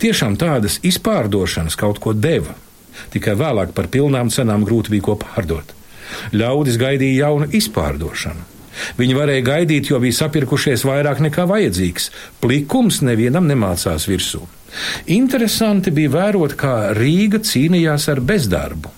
Tiešām 0.00 0.38
tādas 0.40 0.78
izpārdošanas 0.86 1.76
kaut 1.76 2.00
ko 2.00 2.16
deva 2.16 2.56
tikai 3.14 3.34
vēlāk 3.38 3.74
par 3.76 3.90
pilnām 3.92 4.30
cenām 4.34 4.66
grūti 4.68 4.94
bija 4.94 5.08
ko 5.10 5.18
pārdot. 5.22 5.74
Ļaudis 6.32 6.78
gaidīja 6.80 7.26
jaunu 7.26 7.48
izpārdošanu. 7.54 8.46
Viņi 8.98 9.16
varēja 9.16 9.44
gaidīt, 9.46 9.90
jo 9.90 9.98
bija 10.02 10.16
sapirkušies 10.20 10.84
vairāk 10.86 11.22
nekā 11.24 11.46
vajadzīgs. 11.50 12.10
Plikums 12.42 13.00
nevienam 13.06 13.48
nemācās 13.50 14.06
virsū. 14.10 14.44
Interesanti 15.14 15.92
bija 15.94 16.12
vērot, 16.14 16.54
kā 16.58 16.92
Rīga 16.96 17.40
cīnījās 17.42 18.08
ar 18.12 18.22
bezdarbu. 18.24 18.92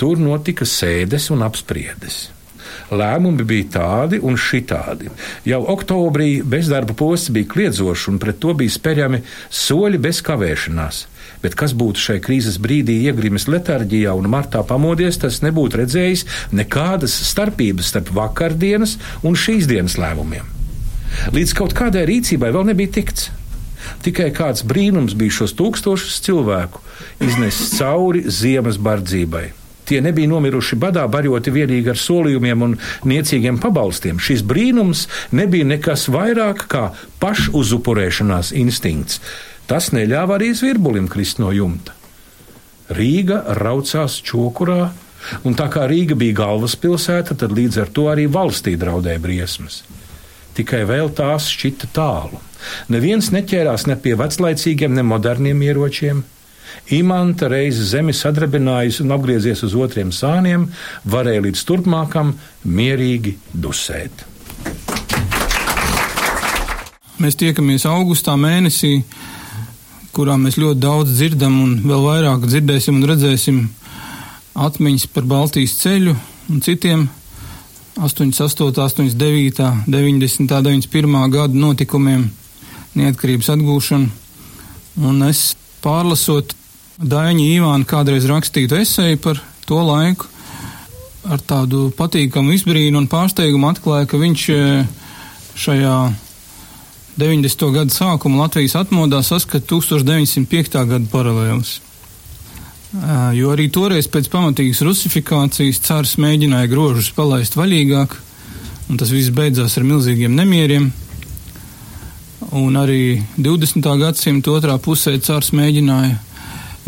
Tur 0.00 0.22
notika 0.22 0.66
sēdes 0.66 1.28
un 1.34 1.44
apspriedes. 1.46 2.24
Lēmumi 2.92 3.44
bija 3.48 3.68
tādi 3.76 4.18
un 4.20 4.36
šitādi. 4.40 5.08
Jau 5.48 5.60
oktobrī 5.74 6.42
bezdarba 6.44 6.96
posts 6.96 7.32
bija 7.32 7.48
kliedzošs, 7.48 8.08
un 8.12 8.18
pret 8.20 8.40
to 8.42 8.52
bija 8.56 8.72
spērjami 8.72 9.22
soļi 9.62 10.00
bez 10.02 10.20
kavēšanās 10.24 11.06
bet 11.42 11.56
kas 11.58 11.74
būtu 11.78 12.00
šai 12.00 12.18
krīzes 12.24 12.58
brīdī 12.62 13.00
iegrimis 13.08 13.48
letarģijā 13.50 14.14
un 14.18 14.30
martā 14.32 14.62
pamodies, 14.66 15.18
tas 15.22 15.42
nebūtu 15.44 15.82
redzējis 15.82 16.26
nekādas 16.54 17.14
starpības 17.32 17.92
starp 17.92 18.12
vakardienas 18.16 18.98
un 19.26 19.38
šīs 19.38 19.68
dienas 19.70 19.98
lēmumiem. 20.00 20.48
Līdz 21.34 21.54
kaut 21.58 21.74
kādai 21.76 22.06
rīcībai 22.08 22.52
vēl 22.54 22.70
nebija 22.72 22.96
tikts. 22.98 23.30
Tikai 24.02 24.30
kāds 24.34 24.62
brīnums 24.66 25.16
bija 25.18 25.42
šos 25.42 25.56
tūkstošus 25.58 26.22
cilvēku 26.24 26.80
iznesis 27.22 27.74
cauri 27.78 28.22
ziemas 28.30 28.78
bardzībai. 28.78 29.50
Tie 29.82 29.98
nebija 30.00 30.30
nomiruši 30.30 30.78
badā, 30.78 31.02
baroti 31.10 31.50
vienīgi 31.52 31.90
ar 31.90 31.98
solījumiem 31.98 32.62
un 32.64 32.76
niecīgiem 33.10 33.58
pabalstiem. 33.62 34.20
Šis 34.22 34.44
brīnums 34.46 35.08
nebija 35.34 35.66
nekas 35.66 36.06
vairāk 36.12 36.68
kā 36.70 36.84
pašuzupurēšanās 37.22 38.54
instinkts, 38.62 39.18
Tas 39.70 39.90
neļāva 39.94 40.36
arī 40.38 40.52
zvirbulim 40.56 41.08
krist 41.10 41.40
no 41.42 41.52
jumta. 41.54 41.94
Rīga 42.92 43.40
raucās 43.56 44.18
čokurā, 44.26 44.90
un 45.46 45.56
tā 45.56 45.68
kā 45.72 45.86
Rīga 45.88 46.16
bija 46.18 46.42
galvaspilsēta, 46.42 47.36
tad 47.38 47.54
līdz 47.56 47.82
ar 47.84 47.92
to 47.94 48.08
arī 48.12 48.26
valstī 48.30 48.74
draudēja 48.76 49.22
briesmas. 49.22 49.82
Tikai 50.52 50.82
vēl 50.88 51.08
tās 51.16 51.48
šķita 51.48 51.88
tālu. 51.96 52.40
Neviens 52.92 53.30
neķērās 53.32 53.86
ne 53.88 53.96
pie 53.96 54.12
veclaicīgiem, 54.20 54.92
ne 54.94 55.04
moderniem 55.06 55.62
ieročiem. 55.64 56.20
Imanta 56.92 57.48
reizi 57.52 57.84
zemi 57.88 58.12
sadarbinājusi 58.16 59.04
un 59.04 59.14
apgriezies 59.16 59.62
uz 59.64 59.74
otriem 59.78 60.12
sāniem, 60.12 60.66
varēja 61.08 61.46
līdz 61.46 61.64
turpmākam 61.68 62.34
mierīgi 62.64 63.36
dusēt. 63.52 64.26
Mēs 67.22 67.38
tiekamies 67.38 67.84
augustā 67.86 68.34
mēnesī 68.40 68.96
kurā 70.12 70.36
mēs 70.40 70.58
ļoti 70.60 70.80
daudz 70.82 71.16
dzirdam 71.16 71.56
un 71.62 71.74
vēl 71.86 72.04
vairāk 72.04 72.46
dzirdēsim 72.46 72.98
un 73.00 73.08
redzēsim 73.08 73.62
atmiņas 74.52 75.08
par 75.14 75.28
Baltijas 75.28 75.78
ceļu 75.80 76.14
un 76.52 76.60
citiem 76.64 77.08
88, 77.96 78.72
89, 78.72 79.84
90, 79.86 80.48
91 80.48 81.28
gada 81.32 81.54
notikumiem, 81.54 82.24
neatkarības 82.96 83.50
atgūšanu. 83.52 84.08
Un 85.04 85.24
es 85.28 85.52
pārlasot 85.84 86.54
Daņa 87.02 87.44
Īvāna 87.56 87.88
kādreiz 87.88 88.28
rakstītu 88.28 88.78
esēju 88.78 89.20
par 89.24 89.40
to 89.66 89.80
laiku, 89.84 90.28
ar 91.28 91.40
tādu 91.40 91.88
patīkamu 91.96 92.54
izbrīnu 92.56 93.00
un 93.00 93.08
pārsteigumu 93.10 93.70
atklāja, 93.72 94.08
ka 94.10 94.20
viņš 94.20 94.44
eh, 94.54 94.84
šajā 95.64 95.96
90. 97.18 97.72
gadu 97.74 97.92
sākumu 97.92 98.40
Latvijas 98.40 98.72
atmodā 98.80 99.20
saskata 99.20 99.66
1905. 99.74 100.78
gada 100.88 101.08
paralēlus. 101.12 101.80
Jo 103.36 103.52
arī 103.52 103.66
toreiz 103.72 104.08
pēc 104.08 104.30
pamatīgas 104.32 104.80
rusifikācijas 104.84 105.80
cārs 105.84 106.14
mēģināja 106.20 106.70
grožus 106.72 107.10
palaist 107.16 107.56
vaļīgāk, 107.56 108.16
un 108.88 109.00
tas 109.00 109.12
viss 109.12 109.32
beidzās 109.32 109.76
ar 109.76 109.86
milzīgiem 109.88 110.32
nemieriem. 110.36 110.90
Un 112.56 112.76
arī 112.80 113.20
20. 113.36 113.84
gadsimta 114.00 114.52
otrā 114.52 114.78
pusē 114.80 115.14
cārs 115.20 115.52
mēģināja 115.56 116.16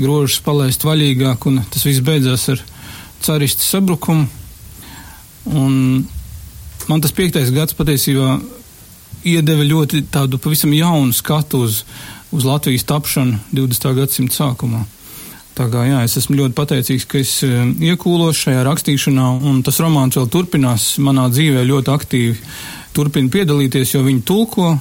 grožus 0.00 0.40
palaist 0.44 0.84
vaļīgāk, 0.88 1.48
un 1.48 1.62
tas 1.68 1.84
viss 1.84 2.04
beidzās 2.04 2.48
ar 2.52 2.64
caristu 3.24 3.64
sabrukumu. 3.64 4.28
Un 5.52 6.04
man 6.88 7.04
tas 7.04 7.12
piektais 7.12 7.52
gads 7.52 7.76
patiesībā 7.76 8.38
iedeva 9.24 9.64
ļoti 9.66 10.04
tādu 10.12 10.38
pavisam 10.42 10.72
jaunu 10.74 11.14
skatu 11.16 11.64
uz, 11.66 11.82
uz 12.34 12.44
Latvijas 12.44 12.86
tapšanu 12.88 13.38
20. 13.52 13.94
gadsimta 13.98 14.36
sākumā. 14.36 14.84
Tā 15.54 15.68
kā 15.70 15.84
jā, 15.86 16.00
es 16.02 16.16
esmu 16.18 16.40
ļoti 16.40 16.56
pateicīgs, 16.58 17.04
ka 17.06 17.20
es 17.20 17.36
e, 17.46 17.50
iekūlos 17.92 18.40
šajā 18.42 18.64
rakstīšanā, 18.66 19.28
un 19.46 19.60
tas 19.62 19.78
romāns 19.82 20.18
vēl 20.18 20.26
turpinās 20.32 20.96
manā 20.98 21.28
dzīvē 21.30 21.62
ļoti 21.68 21.92
aktīvi. 21.94 22.34
Turpina 22.94 23.30
piedalīties, 23.30 23.94
jo 23.94 24.02
viņi 24.02 24.24
tulko. 24.26 24.72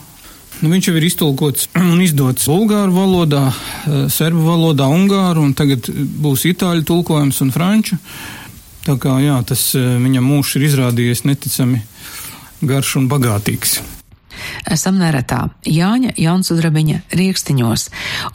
Nu, 0.63 0.71
viņš 0.71 0.89
jau 0.89 0.95
ir 0.97 1.05
iztulkots 1.05 1.69
un 1.93 2.01
izdots 2.01 2.49
bulgāru 2.49 2.97
valodā, 2.97 3.45
e, 3.53 4.03
serbu 4.13 4.47
valodā, 4.49 4.89
ungāru, 4.89 5.45
un 5.45 5.53
tagad 5.57 5.93
būs 5.93 6.47
itāļu 6.49 6.89
tulkojums 6.89 7.45
un 7.45 7.53
franču. 7.53 8.01
Tā 8.83 8.97
kā 8.97 9.19
jā, 9.21 9.37
tas 9.45 9.69
e, 9.77 9.87
viņam 10.01 10.25
mūžs 10.25 10.57
ir 10.57 10.71
izrādījies 10.71 11.27
neticami 11.29 11.85
garš 12.65 12.97
un 12.97 13.11
bagātīgs 13.13 13.77
esam 14.71 14.97
neretā 15.01 15.41
Jāņa 15.67 16.15
Jaunsudrabiņa 16.19 17.01
riekstiņos. 17.13 17.85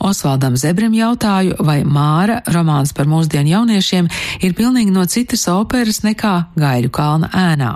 Osvaldam 0.05 0.57
Zebrim 0.59 0.95
jautāju, 0.97 1.57
vai 1.65 1.81
Māra 1.83 2.41
romāns 2.53 2.93
par 2.95 3.09
mūsdienu 3.09 3.55
jauniešiem 3.55 4.09
ir 4.41 4.55
pilnīgi 4.57 4.93
no 4.95 5.05
citas 5.09 5.47
operas 5.51 6.03
nekā 6.05 6.35
Gaiļu 6.59 6.93
kalna 6.93 7.31
ēnā. 7.33 7.73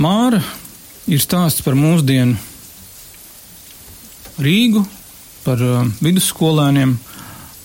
Māra 0.00 0.40
ir 1.06 1.22
stāsts 1.22 1.62
par 1.62 1.76
mūsdienu 1.78 2.34
Rīgu, 4.34 4.80
par 5.44 5.60
uh, 5.62 5.84
vidusskolēniem, 6.02 6.96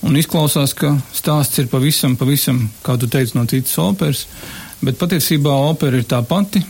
un 0.06 0.18
izklausās, 0.20 0.74
ka 0.78 0.92
stāsts 1.16 1.58
ir 1.58 1.66
pavisam, 1.72 2.14
pavisam, 2.20 2.60
kā 2.86 2.94
tu 3.00 3.08
teici, 3.10 3.34
no 3.34 3.42
citas 3.50 3.74
operas, 3.82 4.26
bet 4.78 5.00
patiesībā 5.00 5.50
opera 5.66 5.98
ir 5.98 6.06
tā 6.06 6.20
pati. 6.22 6.62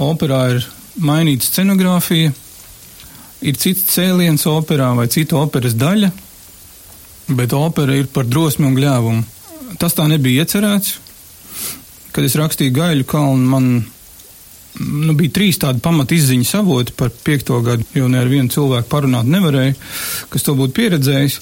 Operā 0.00 0.44
ir 0.54 0.68
mainīta 1.04 1.46
scenogrāfija, 1.46 2.32
ir 3.40 3.60
cits 3.60 3.86
cēliens 3.94 4.44
operā 4.50 4.90
vai 4.96 5.08
cita 5.12 5.38
operas 5.40 5.76
daļa, 5.78 6.10
bet 7.36 7.54
opera 7.56 7.96
ir 7.96 8.10
par 8.12 8.28
drosmi 8.28 8.68
un 8.68 8.76
gļēvumu. 8.76 9.22
Tas 9.80 9.94
tā 9.96 10.06
nebija 10.10 10.44
iecerēts. 10.44 10.98
Kad 12.10 12.26
es 12.26 12.34
rakstīju 12.34 12.74
Gaļu 12.74 13.06
kalnu, 13.06 13.44
man 13.46 13.66
nu, 14.80 15.14
bija 15.14 15.36
trīs 15.36 15.60
tādi 15.62 15.82
pamat 15.84 16.10
izziņas 16.16 16.56
avoti 16.58 16.94
par 16.98 17.12
piekto 17.24 17.60
gadu, 17.62 17.86
jo 17.94 18.08
ne 18.10 18.18
ar 18.18 18.30
vienu 18.30 18.50
cilvēku 18.50 18.90
parunāt 18.90 19.30
nevarēju, 19.30 19.76
kas 20.32 20.46
to 20.46 20.56
būtu 20.58 20.74
pieredzējis. 20.80 21.38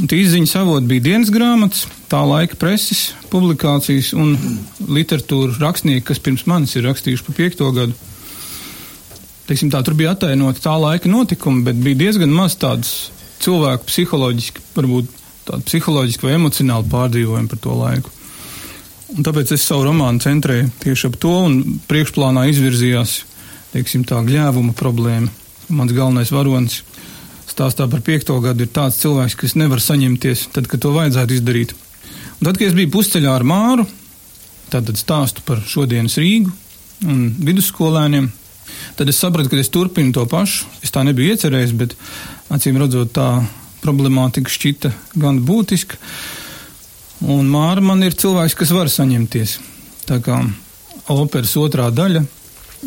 Tie 0.00 0.22
izziņas 0.22 0.54
avoti 0.62 0.88
bija 0.88 1.04
dienas 1.10 1.28
grāmatas, 1.34 1.84
tā 2.08 2.22
laika 2.24 2.56
preses, 2.56 3.10
publikācijas 3.28 4.14
un 4.16 4.32
literatūra 4.88 5.58
rakstnieki, 5.60 6.06
kas 6.08 6.22
pirms 6.24 6.46
manis 6.48 6.72
ir 6.78 6.88
rakstījuši 6.88 7.26
par 7.26 7.36
piekto 7.36 7.68
gadu 7.76 8.09
teiksim, 9.50 9.70
tā, 9.72 9.82
tur 9.82 9.96
bija 9.98 10.14
atainoti 10.14 10.62
tā 10.62 10.76
laika 10.78 11.10
notikumi, 11.10 11.64
bet 11.66 11.80
bija 11.82 11.98
diezgan 12.04 12.30
maz 12.30 12.54
tādas 12.60 13.10
cilvēku 13.42 13.88
psiholoģiski, 13.88 14.62
varbūt 14.76 15.10
tādu 15.48 15.66
psiholoģisku 15.66 16.28
vai 16.28 16.36
emocionālu 16.36 16.86
pārdzīvojumu 16.92 17.50
par 17.50 17.62
to 17.64 17.76
laiku. 17.80 18.12
Un 19.10 19.26
tāpēc 19.26 19.50
es 19.56 19.64
savu 19.66 19.88
romānu 19.88 20.22
centrēju 20.22 20.70
tieši 20.84 21.08
ap 21.08 21.16
to, 21.18 21.32
un 21.48 21.80
priekšplānā 21.90 22.46
izvirzījās, 22.52 23.16
teiksim, 23.72 24.04
tā 24.06 24.20
gļēvuma 24.26 24.76
problēma. 24.78 25.32
Mans 25.74 25.94
galvenais 25.94 26.30
varonis 26.34 26.80
stāstā 27.50 27.88
par 27.90 28.04
piekto 28.06 28.36
gadu 28.42 28.66
ir 28.66 28.70
tāds 28.74 29.00
cilvēks, 29.02 29.34
kas 29.40 29.56
nevar 29.58 29.82
saņemties 29.82 30.46
tad, 30.54 30.70
kad 30.70 30.82
to 30.84 30.94
vajadzētu 30.94 31.40
izdarīt. 31.40 31.74
Un 32.38 32.46
tad, 32.46 32.54
kad 32.54 32.68
es 32.68 32.76
biju 32.76 32.92
pusceļā 32.94 33.34
ar 33.34 33.46
Māru, 33.46 33.86
tad 34.70 34.90
stāstu 34.98 35.42
par 35.46 35.64
šodienas 35.66 36.14
Rīgu 36.22 36.52
un 37.10 37.24
vidusskolēniem, 37.42 38.30
Tad 38.98 39.08
es 39.10 39.20
sapratu, 39.20 39.50
ka 39.52 39.60
es 39.60 39.72
turpinu 39.72 40.12
to 40.16 40.26
pašu. 40.30 40.68
Es 40.84 40.92
tā 40.94 41.04
nebiju 41.06 41.34
iecerējis, 41.34 41.74
bet 41.78 41.96
acīm 42.52 42.78
redzot, 42.80 43.12
tā 43.16 43.28
problemātika 43.80 44.52
šķita 44.52 44.92
gan 45.20 45.40
būtiska. 45.46 45.98
Un 47.30 47.48
Māra 47.52 47.84
man 47.84 48.02
ir 48.04 48.16
cilvēks, 48.16 48.56
kas 48.56 48.72
var 48.72 48.90
saņemties. 48.92 49.58
Tā 50.08 50.20
kā 50.24 50.40
operas 51.12 51.56
otrā 51.60 51.90
daļa 51.92 52.24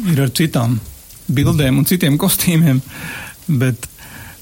ir 0.10 0.22
ar 0.24 0.32
citām 0.34 0.80
bildēm 1.34 1.80
un 1.80 1.88
citiem 1.88 2.18
kostīmiem, 2.20 2.82
bet 3.48 3.88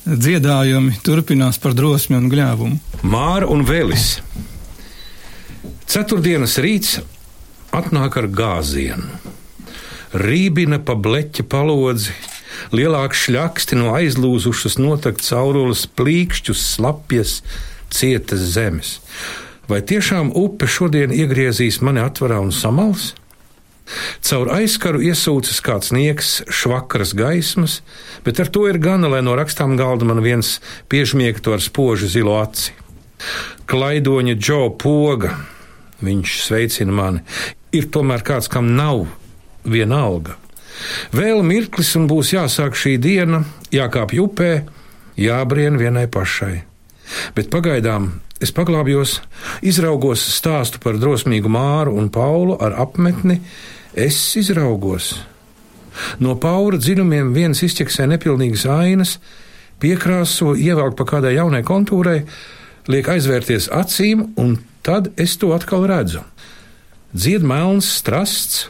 dziedājumi 0.06 0.98
turpinās 1.06 1.60
par 1.62 1.76
drosmi 1.78 2.18
un 2.18 2.30
gļēvumu. 2.32 2.80
Māra 3.06 3.50
un 3.52 3.66
Vēlis. 3.68 4.16
Ceturtdienas 5.92 6.58
rīts 6.64 6.98
atnāk 7.76 8.18
ar 8.22 8.28
gāzienu. 8.32 9.31
Rībina 10.12 10.82
pa 10.84 10.98
bleķa 11.00 11.46
palodzi, 11.48 12.12
lielāks 12.76 13.22
šļaksti 13.26 13.78
no 13.80 13.94
aizlūzušas 13.96 14.76
notakt 14.82 15.24
caurules, 15.24 15.86
plīkšķus, 15.88 16.64
slapjas, 16.76 17.38
cietas 17.96 18.44
zemes. 18.52 18.98
Vai 19.72 19.80
tiešām 19.88 20.34
upe 20.36 20.68
šodien 20.68 21.14
iegriezīs 21.16 21.80
mani 21.80 22.04
atvarā 22.04 22.42
un 22.44 22.52
samals? 22.52 23.14
Caur 24.24 24.52
aizkaru 24.52 25.00
iesūcas 25.04 25.64
kāds 25.64 25.94
nieks, 25.96 26.42
švakaras 26.52 27.16
gaismas, 27.16 27.80
bet 28.28 28.44
ar 28.44 28.52
to 28.52 28.66
ir 28.68 28.82
gana, 28.84 29.08
lai 29.12 29.24
no 29.24 29.38
rakstām 29.40 29.78
galda 29.80 30.08
man 30.08 30.20
viens 30.24 30.58
piešmiegtu 30.92 31.56
ar 31.56 31.64
spožu 31.64 32.12
zilo 32.12 32.36
aci. 32.40 32.76
Klaidoņa 33.72 34.36
Džo 34.36 34.62
poga, 34.76 35.38
viņš 36.04 36.38
sveicina 36.44 37.00
mani, 37.00 37.24
ir 37.72 37.88
tomēr 37.96 38.28
kāds, 38.28 38.52
kam 38.52 38.74
nav 38.76 39.06
viena 39.64 40.04
alga. 40.06 40.38
Vēl 41.14 41.44
mirklis 41.46 41.94
un 42.00 42.08
būs 42.10 42.34
jāsāk 42.34 42.78
šī 42.78 42.96
diena, 43.02 43.44
jākāpj 43.74 44.22
upē, 44.24 44.52
jābrien 45.20 45.78
vienai 45.78 46.08
pašai. 46.12 46.64
Bet 47.36 47.52
pagaidām 47.52 48.14
es 48.42 48.54
paglābjos, 48.56 49.20
izraugos 49.62 50.24
stāstu 50.34 50.80
par 50.82 50.98
drosmīgu 50.98 51.52
Māru 51.52 51.98
un 52.00 52.10
Paulu 52.10 52.56
ar 52.64 52.80
apmetni, 52.82 53.42
Es 53.92 54.38
izraugos. 54.40 55.18
No 56.24 56.38
paura 56.40 56.78
dziļumiem 56.80 57.34
viens 57.36 57.60
izķeksē 57.66 58.06
nepilnīgas 58.08 58.64
ainas, 58.72 59.18
piekrāso, 59.84 60.54
ievelk 60.56 60.96
pa 60.96 61.08
kādai 61.10 61.34
jaunai 61.36 61.60
kontūrai, 61.68 62.22
liek 62.88 63.10
aizvērties 63.12 63.68
acīm, 63.76 64.30
un 64.40 64.62
tad 64.86 65.12
es 65.20 65.36
to 65.42 65.52
atkal 65.52 65.84
redzu. 65.92 66.24
Dzied 67.12 67.44
melns 67.44 67.90
strasts, 68.00 68.70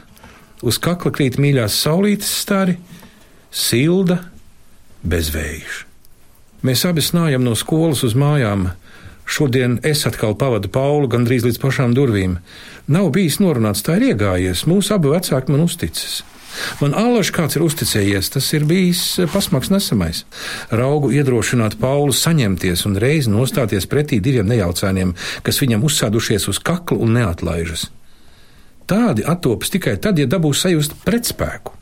uz 0.62 0.80
kakla 0.82 1.12
krīt 1.16 1.40
mīļās 1.42 1.78
saulītes 1.84 2.32
stari, 2.44 2.78
silda, 3.52 4.22
bezvējš. 5.04 5.86
Mēs 6.62 6.86
abi 6.86 7.02
snājam 7.02 7.44
no 7.46 7.56
skolas 7.58 8.04
uz 8.06 8.14
mājām. 8.14 8.70
Šodien 9.26 9.80
es 9.88 10.04
atkal 10.06 10.36
pavadu 10.38 10.70
Paulu 10.70 11.08
gandrīz 11.10 11.46
līdz 11.48 11.62
pašām 11.62 11.96
durvīm. 11.98 12.36
Nav 12.92 13.10
bijis 13.16 13.40
norunāts, 13.42 13.82
tā 13.86 13.98
ir 13.98 14.12
iegājies. 14.12 14.68
Mūsu 14.70 14.94
abi 14.98 15.10
vecāki 15.14 15.54
man 15.54 15.64
uzticas. 15.66 16.22
Man 16.82 16.94
allaž 16.98 17.32
kāds 17.34 17.56
ir 17.56 17.64
uzticējies, 17.64 18.30
tas 18.34 18.50
ir 18.54 18.66
bijis 18.68 19.04
pasmaks 19.32 19.72
nesamais. 19.72 20.26
Raugu 20.70 21.14
iedrošināt 21.16 21.78
Paulu 21.82 22.14
saņemties 22.16 22.84
un 22.90 23.00
reiz 23.00 23.30
nostāties 23.32 23.88
pretī 23.90 24.20
diviem 24.24 24.50
nejaucēniem, 24.52 25.16
kas 25.48 25.62
viņam 25.64 25.88
uzsādušies 25.88 26.50
uz 26.52 26.60
kakla 26.60 27.00
un 27.00 27.16
neatlaižas. 27.18 27.88
Tādi 28.92 29.24
attopas 29.24 29.72
tikai 29.72 29.96
tad, 30.04 30.20
ja 30.20 30.28
dabūs 30.28 30.66
sajust 30.66 30.98
pretspēku. 31.06 31.78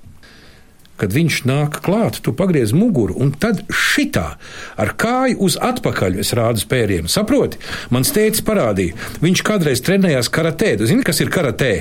Kad 1.00 1.13
viņš 1.16 1.38
nāk 1.48 1.80
klāt, 1.82 2.20
tu 2.22 2.34
pagriez 2.36 2.74
muguru, 2.75 3.16
un 3.24 3.32
tad 3.32 3.63
šitā 3.72 4.34
ar 4.78 4.92
kāju 5.00 5.39
uz 5.48 5.56
atpakaļ 5.63 6.20
es 6.22 6.36
rādu 6.38 6.62
spēriem. 6.62 7.08
Saproti? 7.10 7.58
Mans 7.89 8.12
tēvs 8.13 8.44
parādīja, 8.46 8.98
viņš 9.24 9.42
kādreiz 9.48 9.82
trenējās 9.88 10.30
karatē. 10.36 10.75
Tu 10.78 10.89
zini, 10.92 11.06
kas 11.08 11.24
ir 11.24 11.32
karatē? 11.34 11.72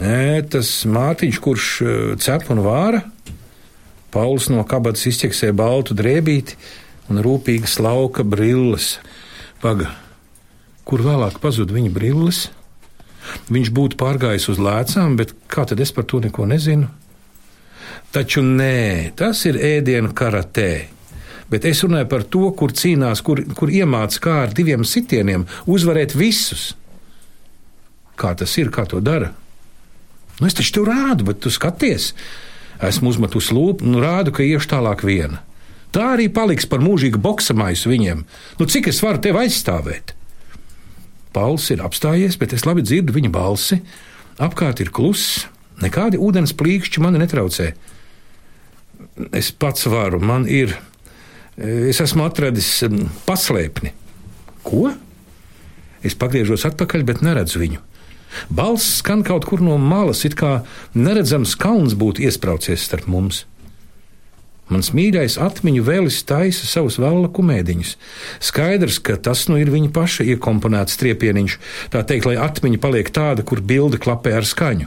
Nē, 0.00 0.46
tas 0.48 0.70
mātiņš, 0.88 1.40
kurš 1.44 1.66
eh, 1.82 1.98
cep 2.22 2.46
un 2.54 2.62
vāra. 2.64 3.02
Pauls 4.14 4.48
no 4.48 4.62
kabatas 4.66 5.04
izķeksē 5.10 5.50
baltu 5.52 5.94
drēbīti 5.98 6.56
un 7.12 7.20
rūpīgi 7.20 7.68
slauka 7.68 8.24
brilles. 8.24 8.94
Paga, 9.60 9.90
kur 10.88 11.04
vēlāk 11.04 11.36
pazuda 11.42 11.76
viņa 11.76 11.92
brilles? 11.92 12.46
Viņš 13.50 13.70
būtu 13.74 13.98
pārgājis 14.00 14.48
uz 14.52 14.60
lēcām, 14.62 15.16
bet 15.20 15.34
kā 15.50 15.66
tad 15.68 15.80
es 15.82 15.92
par 15.94 16.06
to 16.10 16.20
neko 16.22 16.46
nezinu? 16.50 16.88
Taču 18.10 18.42
nē, 18.42 19.12
tas 19.18 19.44
ir 19.46 19.58
ēdienu 19.58 20.10
karatē. 20.16 20.72
Bet 21.50 21.66
es 21.66 21.82
runāju 21.82 22.06
par 22.10 22.24
to, 22.26 22.44
kur 22.54 22.74
cīnās, 22.74 23.22
kur, 23.26 23.42
kur 23.58 23.70
iemācās 23.74 24.22
kā 24.22 24.36
ar 24.44 24.54
diviem 24.54 24.86
sitieniem 24.86 25.46
uzvarēt 25.70 26.14
visus. 26.18 26.72
Kā 28.18 28.34
tas 28.38 28.54
ir, 28.58 28.70
kā 28.74 28.86
to 28.86 29.00
dara? 29.02 29.32
Nu, 30.38 30.48
es 30.48 30.56
taču 30.56 30.78
tev 30.78 30.88
rādu, 30.88 31.26
bet 31.30 31.42
tu 31.42 31.50
skaties. 31.52 32.12
Esmu 32.86 33.12
uzmetus 33.12 33.50
lūpu 33.52 33.86
un 33.86 33.98
rādu, 34.02 34.32
ka 34.34 34.46
iešu 34.46 34.70
tālāk 34.72 35.02
viena. 35.04 35.42
Tā 35.94 36.12
arī 36.14 36.28
paliks 36.32 36.68
par 36.70 36.82
mūžīgu 36.82 37.18
boksamaisu 37.20 37.90
viņiem. 37.90 38.22
Nu, 38.58 38.66
cik 38.70 38.88
es 38.92 39.02
varu 39.02 39.20
tevi 39.22 39.42
aizstāvēt? 39.42 40.14
Pauls 41.34 41.68
ir 41.70 41.84
apstājies, 41.84 42.38
bet 42.40 42.54
es 42.56 42.66
labi 42.66 42.82
dzirdu 42.82 43.14
viņa 43.14 43.30
balsi. 43.34 43.80
Apkārt 44.40 44.80
ir 44.82 44.90
kluss, 44.94 45.44
nekādi 45.82 46.18
ūdens 46.20 46.54
plīkšķi 46.56 47.02
mani 47.04 47.22
netraucē 47.22 47.72
es 49.32 49.50
pats 49.52 49.86
varu, 49.90 50.20
man 50.22 50.46
ir, 50.48 50.74
es 51.58 52.00
esmu 52.02 52.24
atradis 52.26 52.68
paslēpni. 53.28 53.92
Ko? 54.64 54.90
Es 56.04 56.16
pagriežos 56.16 56.66
atpakaļ, 56.68 57.04
bet 57.08 57.24
neredzu 57.24 57.60
viņu. 57.60 57.82
Balss 58.54 59.00
skan 59.00 59.24
kaut 59.26 59.46
kur 59.48 59.62
no 59.64 59.74
malas, 59.80 60.22
it 60.24 60.36
kā 60.38 60.60
neredzams 60.94 61.56
kalns 61.58 61.96
būtu 61.98 62.24
iesprācies 62.28 62.86
starp 62.86 63.08
mums. 63.10 63.44
Mans 64.70 64.92
mīļais 64.94 65.34
atmiņu 65.42 65.82
vēlis 65.82 66.20
taisa 66.28 66.68
savus 66.70 67.00
vēla 67.02 67.26
kumēdiņus. 67.34 67.96
Skaidrs, 68.38 69.00
ka 69.02 69.18
tas 69.18 69.48
nu 69.50 69.58
ir 69.58 69.72
viņa 69.74 69.90
paša 69.96 70.28
iekomponēts 70.36 70.94
striepieniņš, 70.94 71.58
tā 71.90 72.04
teikt, 72.06 72.30
lai 72.30 72.38
atmiņa 72.38 72.82
paliek 72.82 73.10
tāda, 73.10 73.42
kur 73.42 73.60
bilde 73.60 73.98
klapē 73.98 74.38
ar 74.38 74.46
skaņu. 74.46 74.86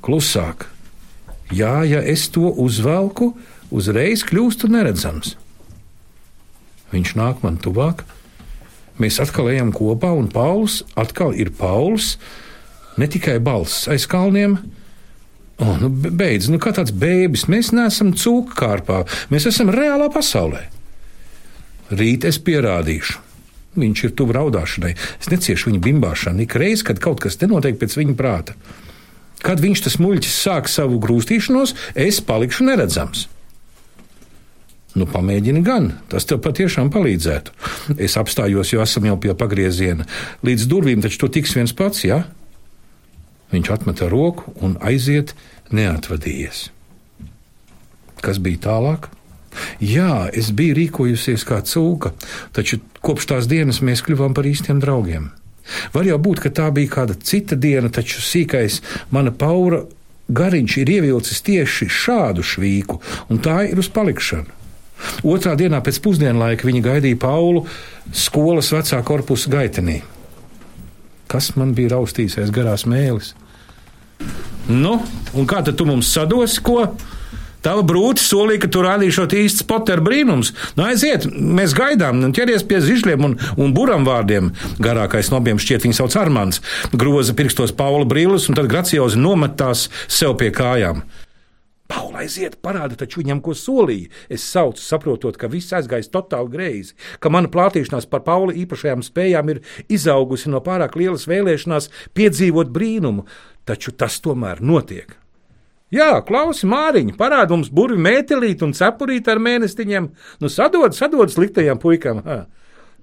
Klusāk, 0.00 0.70
Jā, 1.50 1.82
ja 1.82 1.98
es 1.98 2.28
to 2.30 2.46
uzvelku, 2.62 3.32
uzreiz 3.74 4.22
kļūstu 4.22 4.70
neredzams. 4.70 5.34
Viņš 6.94 7.14
nāk 7.18 7.42
man 7.42 7.58
tuvāk, 7.58 8.04
mēs 9.02 9.18
atkal 9.22 9.50
ejam 9.50 9.72
kopā, 9.74 10.12
un 10.14 10.30
Pauls 10.30 10.84
atkal 10.98 11.34
ir 11.34 11.50
Pauls, 11.58 12.14
ne 12.98 13.10
tikai 13.10 13.40
balss 13.42 13.88
aiz 13.90 14.06
kalniem. 14.10 14.60
Oh, 15.60 15.76
nu, 15.76 15.90
beidz, 15.92 16.48
nu 16.48 16.56
kā 16.60 16.72
tāds 16.72 16.92
bēbis, 16.96 17.44
mēs 17.52 17.74
neesam 17.76 18.14
cūku 18.16 18.56
kārpā, 18.56 19.02
mēs 19.32 19.48
esam 19.50 19.68
reālā 19.74 20.06
pasaulē. 20.12 20.62
Rīt 21.92 22.24
es 22.24 22.38
pierādīšu. 22.40 23.18
Viņš 23.80 24.04
ir 24.06 24.14
tuvu 24.18 24.34
raudāšanai. 24.34 24.94
Es 25.20 25.28
neciešu 25.30 25.68
viņa 25.68 25.82
bimbāšanu 25.84 26.46
ik 26.46 26.56
reizi, 26.58 26.86
kad 26.88 27.02
kaut 27.02 27.20
kas 27.22 27.36
nenotiek 27.42 27.76
pēc 27.78 27.98
viņa 27.98 28.16
prāta. 28.18 28.56
Kad 29.44 29.60
viņš 29.62 29.84
tas 29.84 29.98
muļķis 30.00 30.40
sāk 30.46 30.68
savu 30.68 30.98
grūstīšanos, 31.02 31.76
es 32.08 32.22
palikšu 32.24 32.66
neredzams. 32.66 33.28
Nu, 34.98 35.06
pamēģini 35.06 35.60
gan, 35.62 35.92
tas 36.10 36.26
tev 36.26 36.40
patiešām 36.42 36.88
palīdzētu. 36.90 37.54
Es 38.00 38.16
apstājos, 38.18 38.72
jo 38.72 38.82
esam 38.82 39.06
jau 39.06 39.20
pie 39.22 39.36
pagrieziena. 39.38 40.08
Līdz 40.46 40.66
durvīm 40.72 41.04
taču 41.04 41.22
tu 41.22 41.34
tiks 41.38 41.54
viens 41.54 41.76
pats, 41.76 42.02
jā? 42.08 42.24
Ja? 42.24 42.39
Viņš 43.50 43.70
atmeta 43.74 44.08
roku 44.10 44.54
un 44.62 44.76
aiziet, 44.80 45.34
neatvadījies. 45.74 46.68
Kas 48.20 48.38
bija 48.42 48.62
tālāk? 48.68 49.08
Jā, 49.82 50.28
es 50.36 50.52
biju 50.54 50.76
rīkojusies 50.78 51.44
kā 51.48 51.58
cūka, 51.66 52.12
taču 52.54 52.78
kopš 53.02 53.30
tās 53.32 53.48
dienas 53.50 53.80
mēs 53.82 54.04
kļuvām 54.06 54.36
par 54.36 54.46
īstiem 54.46 54.78
draugiem. 54.82 55.30
Var 55.94 56.06
jau 56.06 56.18
būt, 56.22 56.42
ka 56.44 56.52
tā 56.54 56.68
bija 56.74 56.90
kāda 56.94 57.16
cita 57.18 57.58
diena, 57.58 57.90
taču 57.90 58.22
sīkais 58.22 58.80
mana 59.10 59.32
paura 59.34 59.84
gariņš 60.30 60.76
ir 60.82 60.94
ievilcis 60.96 61.42
tieši 61.46 61.90
šādu 61.90 62.46
švīku, 62.46 63.00
un 63.30 63.42
tā 63.42 63.64
ir 63.70 63.82
uz 63.82 63.90
palikšanu. 63.92 64.58
Otrā 65.24 65.54
dienā 65.56 65.80
pēc 65.84 65.98
pusdienlaika 66.04 66.68
viņa 66.68 66.82
gaidīja 66.84 67.18
Paulu 67.22 67.64
skolas 68.12 68.68
vecā 68.74 69.00
korpusa 69.06 69.52
gaitenī. 69.52 70.00
Kas 71.30 71.52
man 71.54 71.76
bija 71.76 71.94
raustījis 71.94 72.40
aiz 72.42 72.50
garās 72.54 72.86
mēlis? 72.90 73.34
Nu, 74.70 74.98
un 75.34 75.48
kā 75.50 75.62
tad 75.66 75.78
tu 75.78 75.86
mums 75.88 76.10
sadosi, 76.10 76.60
ko? 76.62 76.84
Tava 77.60 77.82
brūce 77.84 78.24
solīja, 78.24 78.62
ka 78.62 78.70
tu 78.72 78.82
rādīšot 78.84 79.34
īsts 79.36 79.66
poteru 79.68 80.04
brīnums. 80.06 80.54
Nu, 80.78 80.86
aiziet, 80.88 81.26
mēs 81.28 81.74
gaidām, 81.76 82.22
un 82.24 82.32
ķeries 82.36 82.64
pie 82.68 82.80
zišļiem 82.84 83.26
un, 83.26 83.36
un 83.60 83.74
buram 83.76 84.06
vārdiem. 84.08 84.52
Garākais 84.80 85.28
no 85.32 85.42
abiem 85.42 85.60
šķiet 85.60 85.84
viņu 85.84 85.98
sauc 85.98 86.16
Armāns. 86.22 86.62
Groza 86.96 87.36
pirkstos 87.36 87.76
Paula 87.76 88.08
brīlis 88.08 88.48
un 88.48 88.56
tad 88.56 88.70
graciozi 88.72 89.20
nometās 89.20 89.90
sev 90.08 90.38
pie 90.40 90.48
kājām. 90.56 91.04
Paula 91.90 92.22
aiziet, 92.22 92.58
parāda 92.62 92.98
taču 92.98 93.22
viņam, 93.22 93.40
ko 93.44 93.54
solīja. 93.58 94.10
Es 94.30 94.44
saucu, 94.46 94.82
saprotot, 94.82 95.38
ka 95.40 95.50
viss 95.50 95.74
aizgājis 95.74 96.12
totāli 96.12 96.52
greizi, 96.52 96.94
ka 97.18 97.32
mana 97.32 97.50
plātīšanās 97.50 98.06
par 98.10 98.22
Paula 98.26 98.54
īpašajām 98.56 99.02
spējām 99.06 99.54
ir 99.54 99.62
izaugusi 99.90 100.52
no 100.52 100.62
pārāk 100.64 100.98
lielas 101.00 101.26
vēlēšanās 101.30 101.90
piedzīvot 102.14 102.70
brīnumu, 102.74 103.26
taču 103.66 103.94
tas 103.96 104.20
tomēr 104.22 104.62
notiek. 104.62 105.16
Jā, 105.90 106.20
klausi, 106.22 106.68
Māriņa, 106.70 107.16
parāda 107.18 107.56
mums 107.56 107.72
burvi 107.74 107.98
mētelīt 107.98 108.62
un 108.62 108.76
cepurīt 108.78 109.26
ar 109.26 109.40
mēnestiņiem. 109.42 110.06
Nu, 110.38 110.50
sadod, 110.52 110.94
sadod 110.94 111.32
sliktajām 111.34 111.82
puikām. 111.82 112.22
Ha. 112.22 112.44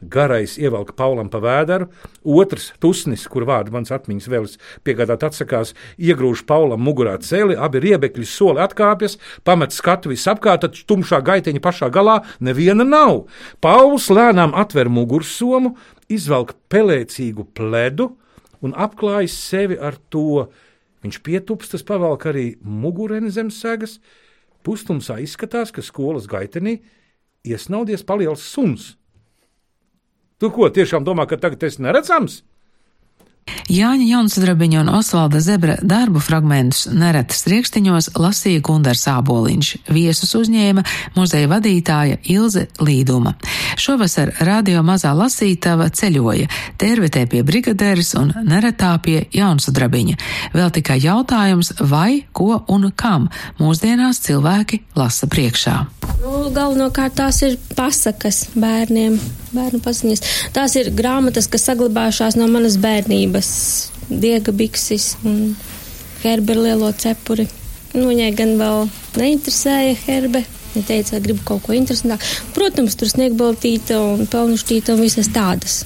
Garais 0.01 0.59
ievelk 0.61 0.91
Paulam 0.93 1.29
pa 1.33 1.39
vēderu, 1.41 1.87
otrs 2.21 2.69
tusnis, 2.81 3.23
kur 3.25 3.47
vārdu 3.49 3.73
mans 3.73 3.89
atmiņas 3.93 4.27
vēl 4.29 4.45
piegādāt 4.85 5.23
atsakās, 5.25 5.73
iegrūž 5.97 6.43
Paulam 6.45 6.83
mugurā 6.85 7.15
celi, 7.25 7.57
abi 7.57 7.81
riebekļi 7.81 8.27
soli 8.29 8.61
atkāpjas, 8.61 9.17
pamet 9.47 9.73
skatu 9.73 10.11
visapkārt, 10.13 10.67
tad 10.67 10.77
tumšā 10.89 11.23
gaiteņa 11.25 11.63
pašā 11.65 11.89
galā 11.93 12.19
neviena 12.37 12.85
nav. 12.85 13.25
Pauls 13.63 14.11
lēnām 14.13 14.53
atver 14.53 14.91
mugursomu, 14.93 15.73
izvelk 16.13 16.53
pelēcīgu 16.69 17.47
pledu 17.57 18.11
un 18.61 18.77
apklājas 18.77 19.33
sevi 19.49 19.79
ar 19.81 19.97
to. 20.13 20.45
Viņš 21.01 21.19
pietupstas, 21.25 21.85
pavelk 21.85 22.29
arī 22.29 22.45
mugureni 22.61 23.33
zem 23.33 23.49
segas, 23.53 23.97
pustumsā 24.65 25.17
izskatās, 25.25 25.73
ka 25.73 25.81
skolas 25.81 26.29
gaitenī 26.29 26.79
iesnaudies 27.47 28.05
paliels 28.05 28.45
suns. 28.45 28.95
Tu 30.37 30.49
ko 30.53 30.69
tiešām 30.69 31.05
domā, 31.05 31.25
ka 31.25 31.39
tagad 31.41 31.63
esi 31.65 31.81
neredzams? 31.81 32.41
Jāņa 33.71 34.05
Jaunsudrabiņa 34.07 34.81
un 34.81 34.91
Osvalda 34.95 35.41
Zebra 35.43 35.75
darbu 35.83 36.21
fragmentus 36.23 36.85
neretas 36.91 37.45
riekstiņos 37.51 38.13
lasīja 38.15 38.61
Gundars 38.63 39.05
Āboliņš, 39.11 39.71
viesus 39.91 40.33
uzņēma 40.39 40.83
muzeja 41.17 41.49
vadītāja 41.51 42.19
Ilze 42.31 42.67
Līduma. 42.79 43.35
Šovasar 43.77 44.33
radio 44.47 44.83
mazā 44.87 45.11
lasītava 45.17 45.89
ceļoja, 45.93 46.47
tervetē 46.79 47.25
pie 47.29 47.43
brigadēras 47.47 48.13
un 48.19 48.33
neretā 48.47 48.93
pie 49.03 49.19
Jaunsudrabiņa. 49.35 50.17
Vēl 50.55 50.71
tikai 50.79 50.99
jautājums, 51.03 51.73
vai, 51.79 52.23
ko 52.31 52.63
un 52.71 52.89
kam 52.95 53.29
mūsdienās 53.59 54.23
cilvēki 54.25 54.83
lasa 54.97 55.27
priekšā. 55.31 55.77
Nu, 56.17 56.47
galvenokārt 56.53 57.17
tās 57.19 57.43
ir 57.45 57.59
pasakas 57.77 58.47
bērniem, 58.57 59.19
bērnu 59.53 59.79
paziņas. 59.83 60.23
Tās 60.55 60.73
ir 60.79 60.89
grāmatas, 60.97 61.45
kas 61.51 61.67
saglabājušās 61.69 62.37
no 62.39 62.47
manas 62.51 62.79
bērnības. 62.81 63.36
Diega 64.07 64.53
biksis 64.55 65.15
un 65.27 65.55
herbe 66.23 66.55
lielo 66.55 66.91
cepuri. 66.95 67.47
Nu, 67.93 68.07
viņai 68.09 68.31
gan 68.37 68.55
vēl 68.59 68.87
neinteresēja 69.17 69.97
herbe. 70.05 70.43
Viņa 70.73 70.87
teica, 70.87 71.15
ka 71.15 71.21
gribu 71.23 71.43
kaut 71.47 71.63
ko 71.65 71.75
interesantāku. 71.75 72.27
Protams, 72.55 72.97
tur 72.99 73.09
sniegbaltīta 73.11 73.99
un 74.03 74.27
pelnušķīta 74.29 74.95
un 74.95 75.03
visas 75.05 75.31
tādas. 75.33 75.81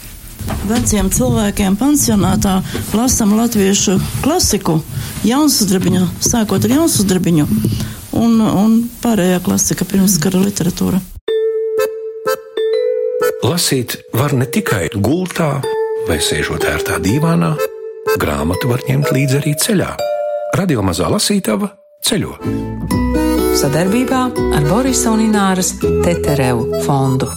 Veciem 0.67 1.11
cilvēkiem 1.13 1.77
pansionātā 1.77 2.59
lasām 2.97 3.35
latviešu 3.37 3.97
klasiku, 4.23 4.79
jaunsudrabiņu, 5.27 6.07
sākot 6.25 6.65
ar 6.65 6.75
jaunsudrabiņu 6.79 7.47
un, 8.17 8.41
un 8.41 8.77
pārējā 9.03 9.41
klasika 9.45 9.87
pirmskara 9.87 10.41
literatūra. 10.41 11.01
Lasīt 13.45 13.97
var 14.13 14.33
ne 14.37 14.45
tikai 14.49 14.87
gultā 14.95 15.59
vai 16.07 16.17
sēžot 16.23 16.65
ērtā 16.67 16.97
dīvānā, 17.03 17.51
grāmatu 18.21 18.71
var 18.71 18.83
ņemt 18.87 19.11
līdzi 19.15 19.39
arī 19.41 19.53
ceļā. 19.61 19.91
Radio 20.57 20.83
mazā 20.85 21.09
lasītava 21.11 21.71
ceļo. 22.05 22.37
Sadarbībā 23.61 24.21
ar 24.57 24.67
Borisa 24.67 25.11
un 25.13 25.25
Ināras 25.27 25.75
Teterevu 25.81 26.81
fondu. 26.85 27.29